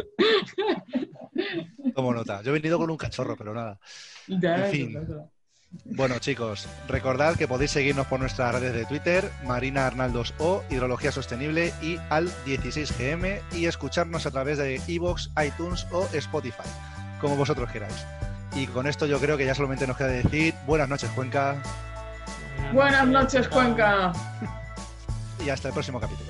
[1.96, 2.42] Tomo nota.
[2.44, 3.80] Yo he venido con un cachorro, pero nada.
[4.28, 4.98] Ya, En eso, fin.
[4.98, 5.32] eso.
[5.86, 11.12] Bueno, chicos, recordad que podéis seguirnos por nuestras redes de Twitter, Marina Arnaldos O, Hidrología
[11.14, 16.68] Sostenible y Al16GM y escucharnos a través de iVoox, iTunes o Spotify,
[17.22, 18.06] como vosotros queráis.
[18.54, 21.56] Y con esto yo creo que ya solamente nos queda decir buenas noches, Cuenca,
[22.74, 24.12] Buenas noches, Cuenca.
[25.46, 26.30] y hasta el próximo capítulo.